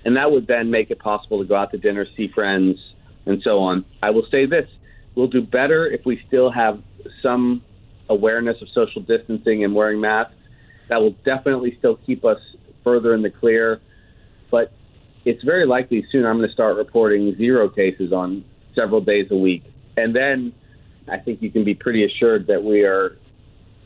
and 0.05 0.17
that 0.17 0.31
would 0.31 0.47
then 0.47 0.69
make 0.69 0.91
it 0.91 0.99
possible 0.99 1.39
to 1.39 1.45
go 1.45 1.55
out 1.55 1.71
to 1.71 1.77
dinner, 1.77 2.05
see 2.15 2.27
friends, 2.27 2.77
and 3.25 3.41
so 3.41 3.59
on. 3.59 3.85
I 4.01 4.09
will 4.09 4.27
say 4.29 4.45
this: 4.45 4.69
we'll 5.15 5.27
do 5.27 5.41
better 5.41 5.85
if 5.85 6.05
we 6.05 6.21
still 6.27 6.51
have 6.51 6.81
some 7.21 7.61
awareness 8.09 8.61
of 8.61 8.69
social 8.69 9.01
distancing 9.01 9.63
and 9.63 9.73
wearing 9.73 10.01
masks. 10.01 10.35
That 10.89 11.01
will 11.01 11.15
definitely 11.23 11.75
still 11.79 11.95
keep 11.95 12.25
us 12.25 12.39
further 12.83 13.13
in 13.13 13.21
the 13.21 13.29
clear, 13.29 13.79
but 14.51 14.73
it's 15.23 15.41
very 15.43 15.65
likely 15.65 16.05
soon 16.11 16.25
I'm 16.25 16.37
going 16.37 16.49
to 16.49 16.53
start 16.53 16.75
reporting 16.75 17.35
zero 17.37 17.69
cases 17.69 18.11
on 18.11 18.43
several 18.75 18.99
days 18.99 19.31
a 19.31 19.37
week, 19.37 19.63
and 19.95 20.13
then 20.13 20.53
I 21.09 21.17
think 21.17 21.41
you 21.41 21.51
can 21.51 21.63
be 21.63 21.73
pretty 21.75 22.03
assured 22.05 22.47
that 22.47 22.63
we 22.63 22.81
are 22.83 23.17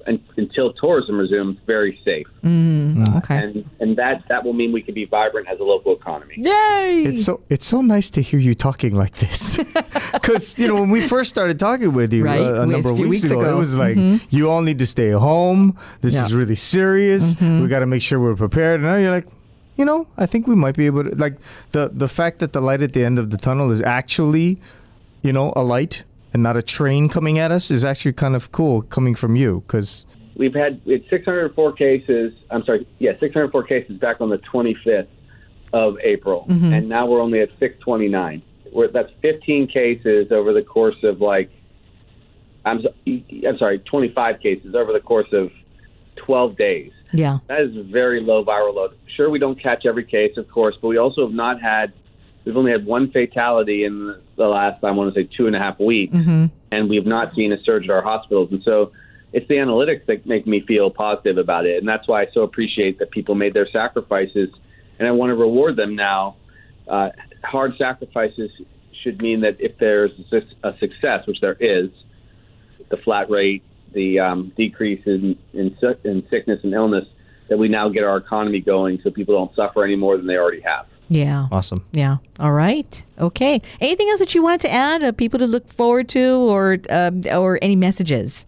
un- 0.08 0.24
until 0.38 0.72
tourism 0.74 1.18
resumes 1.20 1.58
very 1.66 2.00
safe, 2.06 2.28
Okay. 2.44 3.36
and 3.38 3.66
and 3.80 3.96
that 3.98 4.24
that 4.30 4.44
will 4.44 4.54
mean 4.54 4.72
we 4.72 4.82
can 4.82 4.94
be 4.94 5.06
vibrant 5.06 5.48
as 5.48 5.60
a 5.60 5.64
local 5.64 5.94
economy. 5.96 6.36
Yay! 6.38 7.04
It's 7.06 7.24
so 7.24 7.42
it's 7.50 7.66
so 7.66 7.82
nice 7.82 8.10
to 8.12 8.22
hear 8.22 8.40
you 8.40 8.54
talking 8.54 8.94
like 8.96 9.16
this, 9.18 9.58
because 10.14 10.58
you 10.60 10.68
know 10.68 10.76
when 10.76 10.90
we 10.90 11.02
first 11.02 11.30
started 11.30 11.60
talking 11.60 11.94
with 11.94 12.14
you 12.14 12.24
Right, 12.26 12.40
uh, 12.40 12.62
a 12.62 12.66
number 12.66 12.90
a 12.90 12.92
of 12.94 13.00
weeks, 13.00 13.10
weeks 13.10 13.32
ago, 13.32 13.40
ago. 13.42 13.48
Mm-hmm. 13.50 13.58
it 13.58 13.60
was 13.60 13.76
like 13.76 13.98
you 14.32 14.50
all 14.50 14.62
need 14.62 14.80
to 14.80 14.86
stay 14.86 15.12
home. 15.12 15.76
This 16.02 16.14
Yeah. 16.14 16.26
is 16.26 16.34
really 16.34 16.56
serious. 16.56 17.36
We 17.42 17.68
got 17.68 17.80
to 17.80 17.86
make 17.88 18.02
sure 18.02 18.20
we're 18.20 18.36
prepared. 18.36 18.80
And 18.82 18.84
now 18.90 18.96
you're 18.98 19.12
like, 19.12 19.28
you 19.78 19.86
know, 19.86 20.08
I 20.18 20.26
think 20.26 20.48
we 20.48 20.56
might 20.56 20.76
be 20.76 20.86
able 20.86 21.04
to 21.04 21.16
like 21.16 21.36
the 21.72 21.90
the 21.94 22.08
fact 22.08 22.40
that 22.40 22.54
the 22.54 22.62
light 22.62 22.82
at 22.82 22.94
the 22.94 23.04
end 23.04 23.18
of 23.20 23.30
the 23.32 23.38
tunnel 23.38 23.72
is 23.72 23.82
actually, 23.82 24.58
you 25.22 25.34
know, 25.34 25.52
a 25.56 25.64
light 25.64 26.04
and 26.34 26.44
not 26.44 26.58
a 26.58 26.62
train 26.62 27.10
coming 27.10 27.40
at 27.40 27.52
us 27.52 27.72
is 27.72 27.84
actually 27.84 28.14
kind 28.14 28.36
of 28.36 28.52
cool 28.52 28.82
coming 28.82 29.16
from 29.16 29.36
you 29.36 29.64
because 29.68 30.06
We've 30.38 30.54
had 30.54 30.80
it's 30.86 31.10
604 31.10 31.74
cases. 31.74 32.34
I'm 32.52 32.64
sorry, 32.64 32.88
yeah, 33.00 33.14
604 33.20 33.64
cases 33.64 33.98
back 33.98 34.22
on 34.22 34.30
the 34.30 34.38
25th 34.38 35.08
of 35.74 35.98
April, 36.04 36.46
mm-hmm. 36.48 36.74
and 36.74 36.88
now 36.88 37.08
we're 37.08 37.22
only 37.22 37.42
at 37.42 37.50
629. 37.60 38.44
We're, 38.72 38.88
that's 38.90 39.12
15 39.22 39.68
cases 39.68 40.32
over 40.32 40.54
the 40.54 40.62
course 40.62 41.02
of 41.04 41.22
like, 41.22 41.50
I'm 42.66 42.86
I'm 43.08 43.58
sorry, 43.58 43.80
25 43.80 44.40
cases 44.40 44.76
over 44.76 44.94
the 44.94 45.00
course 45.00 45.32
of 45.34 45.52
12 46.18 46.56
days. 46.56 46.92
yeah. 47.14 47.40
That 47.48 47.62
is 47.62 47.76
very 47.88 48.22
low 48.22 48.46
viral 48.46 48.76
load. 48.76 48.98
Sure, 49.16 49.32
we 49.32 49.40
don't 49.40 49.60
catch 49.62 49.88
every 49.88 50.04
case, 50.04 50.38
of 50.38 50.48
course, 50.50 50.76
but 50.80 50.90
we 50.90 50.98
also 50.98 51.26
have 51.26 51.36
not 51.36 51.60
had. 51.60 51.94
We've 52.48 52.56
only 52.56 52.72
had 52.72 52.86
one 52.86 53.12
fatality 53.12 53.84
in 53.84 54.16
the 54.38 54.46
last, 54.46 54.82
I 54.82 54.92
want 54.92 55.14
to 55.14 55.22
say, 55.22 55.28
two 55.36 55.48
and 55.48 55.56
a 55.56 55.60
half 55.60 55.82
weeks, 55.82 56.16
and 56.72 56.90
we've 56.90 57.06
not 57.06 57.36
seen 57.36 57.52
a 57.52 57.62
surge 57.64 57.84
at 57.84 57.90
our 57.90 58.02
hospitals. 58.02 58.54
And 58.54 58.64
so, 58.64 58.94
it's 59.34 59.46
the 59.50 59.56
analytics 59.56 60.06
that 60.06 60.26
make 60.26 60.48
me 60.48 60.62
feel 60.62 60.90
positive 60.90 61.38
about 61.38 61.66
it, 61.66 61.78
and 61.78 61.88
that's 61.88 62.08
why 62.08 62.22
I 62.22 62.28
so 62.34 62.44
appreciate 62.44 63.00
that 63.00 63.12
people 63.12 63.36
made 63.36 63.54
their 63.54 63.68
sacrifices, 63.68 64.50
and 64.98 65.08
I 65.08 65.12
want 65.12 65.32
to 65.32 65.36
reward 65.36 65.76
them 65.76 65.98
now. 65.98 66.38
Uh, 66.88 67.10
hard 67.44 67.74
sacrifices 67.78 68.50
should 69.04 69.22
mean 69.22 69.42
that 69.42 69.58
if 69.60 69.78
there's 69.80 70.12
a 70.64 70.72
success, 70.80 71.28
which 71.28 71.42
there 71.42 71.58
is, 71.60 71.90
the 72.90 72.98
flat 72.98 73.30
rate, 73.30 73.62
the 73.94 74.20
um, 74.20 74.54
decrease 74.56 75.02
in, 75.06 75.38
in 75.52 75.76
in 76.06 76.26
sickness 76.30 76.62
and 76.64 76.74
illness, 76.74 77.06
that 77.50 77.58
we 77.58 77.68
now 77.68 77.90
get 77.90 78.06
our 78.06 78.16
economy 78.16 78.62
going, 78.62 79.02
so 79.04 79.12
people 79.12 79.36
don't 79.36 79.54
suffer 79.54 79.84
any 79.84 79.98
more 79.98 80.16
than 80.16 80.28
they 80.28 80.38
already 80.38 80.62
have. 80.62 80.86
Yeah. 81.10 81.48
awesome. 81.52 81.86
Yeah. 81.92 82.18
All 82.40 82.52
right. 82.52 83.06
Okay. 83.20 83.62
Anything 83.80 84.10
else 84.10 84.20
that 84.20 84.36
you 84.36 84.44
wanted 84.44 84.62
to 84.62 84.72
add? 84.72 85.04
Uh, 85.04 85.12
people 85.12 85.40
to 85.40 85.48
look 85.48 85.68
forward 85.68 86.10
to, 86.10 86.36
or 86.36 86.78
um, 86.90 87.24
or 87.32 87.60
any 87.62 87.76
messages? 87.76 88.46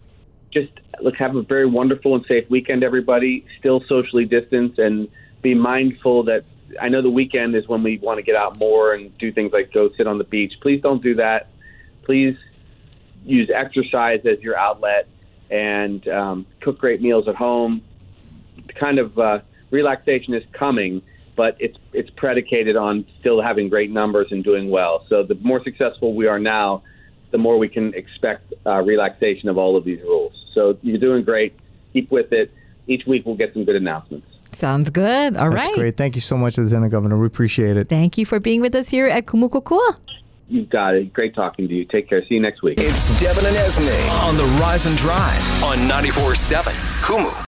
just 0.50 0.72
look 1.02 1.16
have 1.16 1.34
a 1.36 1.42
very 1.42 1.66
wonderful 1.66 2.14
and 2.14 2.24
safe 2.26 2.48
weekend 2.50 2.82
everybody 2.82 3.44
still 3.58 3.82
socially 3.88 4.24
distance 4.24 4.78
and 4.78 5.08
be 5.42 5.54
mindful 5.54 6.22
that 6.24 6.44
i 6.80 6.88
know 6.88 7.00
the 7.02 7.10
weekend 7.10 7.54
is 7.54 7.66
when 7.68 7.82
we 7.82 7.98
want 7.98 8.18
to 8.18 8.22
get 8.22 8.36
out 8.36 8.58
more 8.58 8.92
and 8.92 9.16
do 9.18 9.32
things 9.32 9.52
like 9.52 9.72
go 9.72 9.90
sit 9.96 10.06
on 10.06 10.18
the 10.18 10.24
beach 10.24 10.52
please 10.60 10.80
don't 10.82 11.02
do 11.02 11.14
that 11.14 11.48
please 12.02 12.36
use 13.24 13.50
exercise 13.54 14.20
as 14.24 14.40
your 14.40 14.56
outlet 14.56 15.06
and 15.50 16.06
um, 16.08 16.46
cook 16.60 16.78
great 16.78 17.00
meals 17.00 17.26
at 17.28 17.34
home 17.34 17.82
The 18.66 18.72
kind 18.74 18.98
of 18.98 19.18
uh, 19.18 19.40
relaxation 19.70 20.34
is 20.34 20.44
coming 20.52 21.02
but 21.40 21.56
it's 21.58 21.78
it's 21.92 22.10
predicated 22.22 22.76
on 22.76 23.04
still 23.20 23.40
having 23.48 23.66
great 23.74 23.90
numbers 23.90 24.28
and 24.32 24.40
doing 24.50 24.66
well 24.68 24.94
so 25.10 25.16
the 25.22 25.38
more 25.50 25.60
successful 25.68 26.08
we 26.14 26.26
are 26.26 26.38
now 26.38 26.82
the 27.30 27.38
more 27.38 27.58
we 27.58 27.68
can 27.68 27.94
expect 27.94 28.52
uh, 28.66 28.82
relaxation 28.82 29.48
of 29.48 29.58
all 29.58 29.76
of 29.76 29.84
these 29.84 30.00
rules. 30.02 30.32
So 30.52 30.76
you're 30.82 30.98
doing 30.98 31.24
great. 31.24 31.54
Keep 31.92 32.10
with 32.10 32.32
it. 32.32 32.50
Each 32.86 33.06
week 33.06 33.24
we'll 33.24 33.36
get 33.36 33.52
some 33.52 33.64
good 33.64 33.76
announcements. 33.76 34.26
Sounds 34.52 34.90
good. 34.90 35.36
All 35.36 35.48
right. 35.48 35.56
That's 35.56 35.74
great. 35.74 35.96
Thank 35.96 36.16
you 36.16 36.20
so 36.20 36.36
much, 36.36 36.58
Lieutenant 36.58 36.90
Governor. 36.90 37.18
We 37.18 37.26
appreciate 37.26 37.76
it. 37.76 37.88
Thank 37.88 38.18
you 38.18 38.26
for 38.26 38.40
being 38.40 38.60
with 38.60 38.74
us 38.74 38.88
here 38.88 39.06
at 39.06 39.26
Kumukokua. 39.26 39.96
You've 40.48 40.68
got 40.68 40.96
it. 40.96 41.12
Great 41.12 41.36
talking 41.36 41.68
to 41.68 41.74
you. 41.74 41.84
Take 41.84 42.08
care. 42.08 42.26
See 42.26 42.34
you 42.34 42.40
next 42.40 42.62
week. 42.62 42.80
It's 42.80 43.20
Devin 43.20 43.46
and 43.46 43.56
Esme 43.56 44.10
on 44.24 44.36
the 44.36 44.42
Rise 44.60 44.86
and 44.86 44.96
Drive 44.96 45.62
on 45.62 45.78
94.7 45.88 46.72
Kumu. 47.02 47.30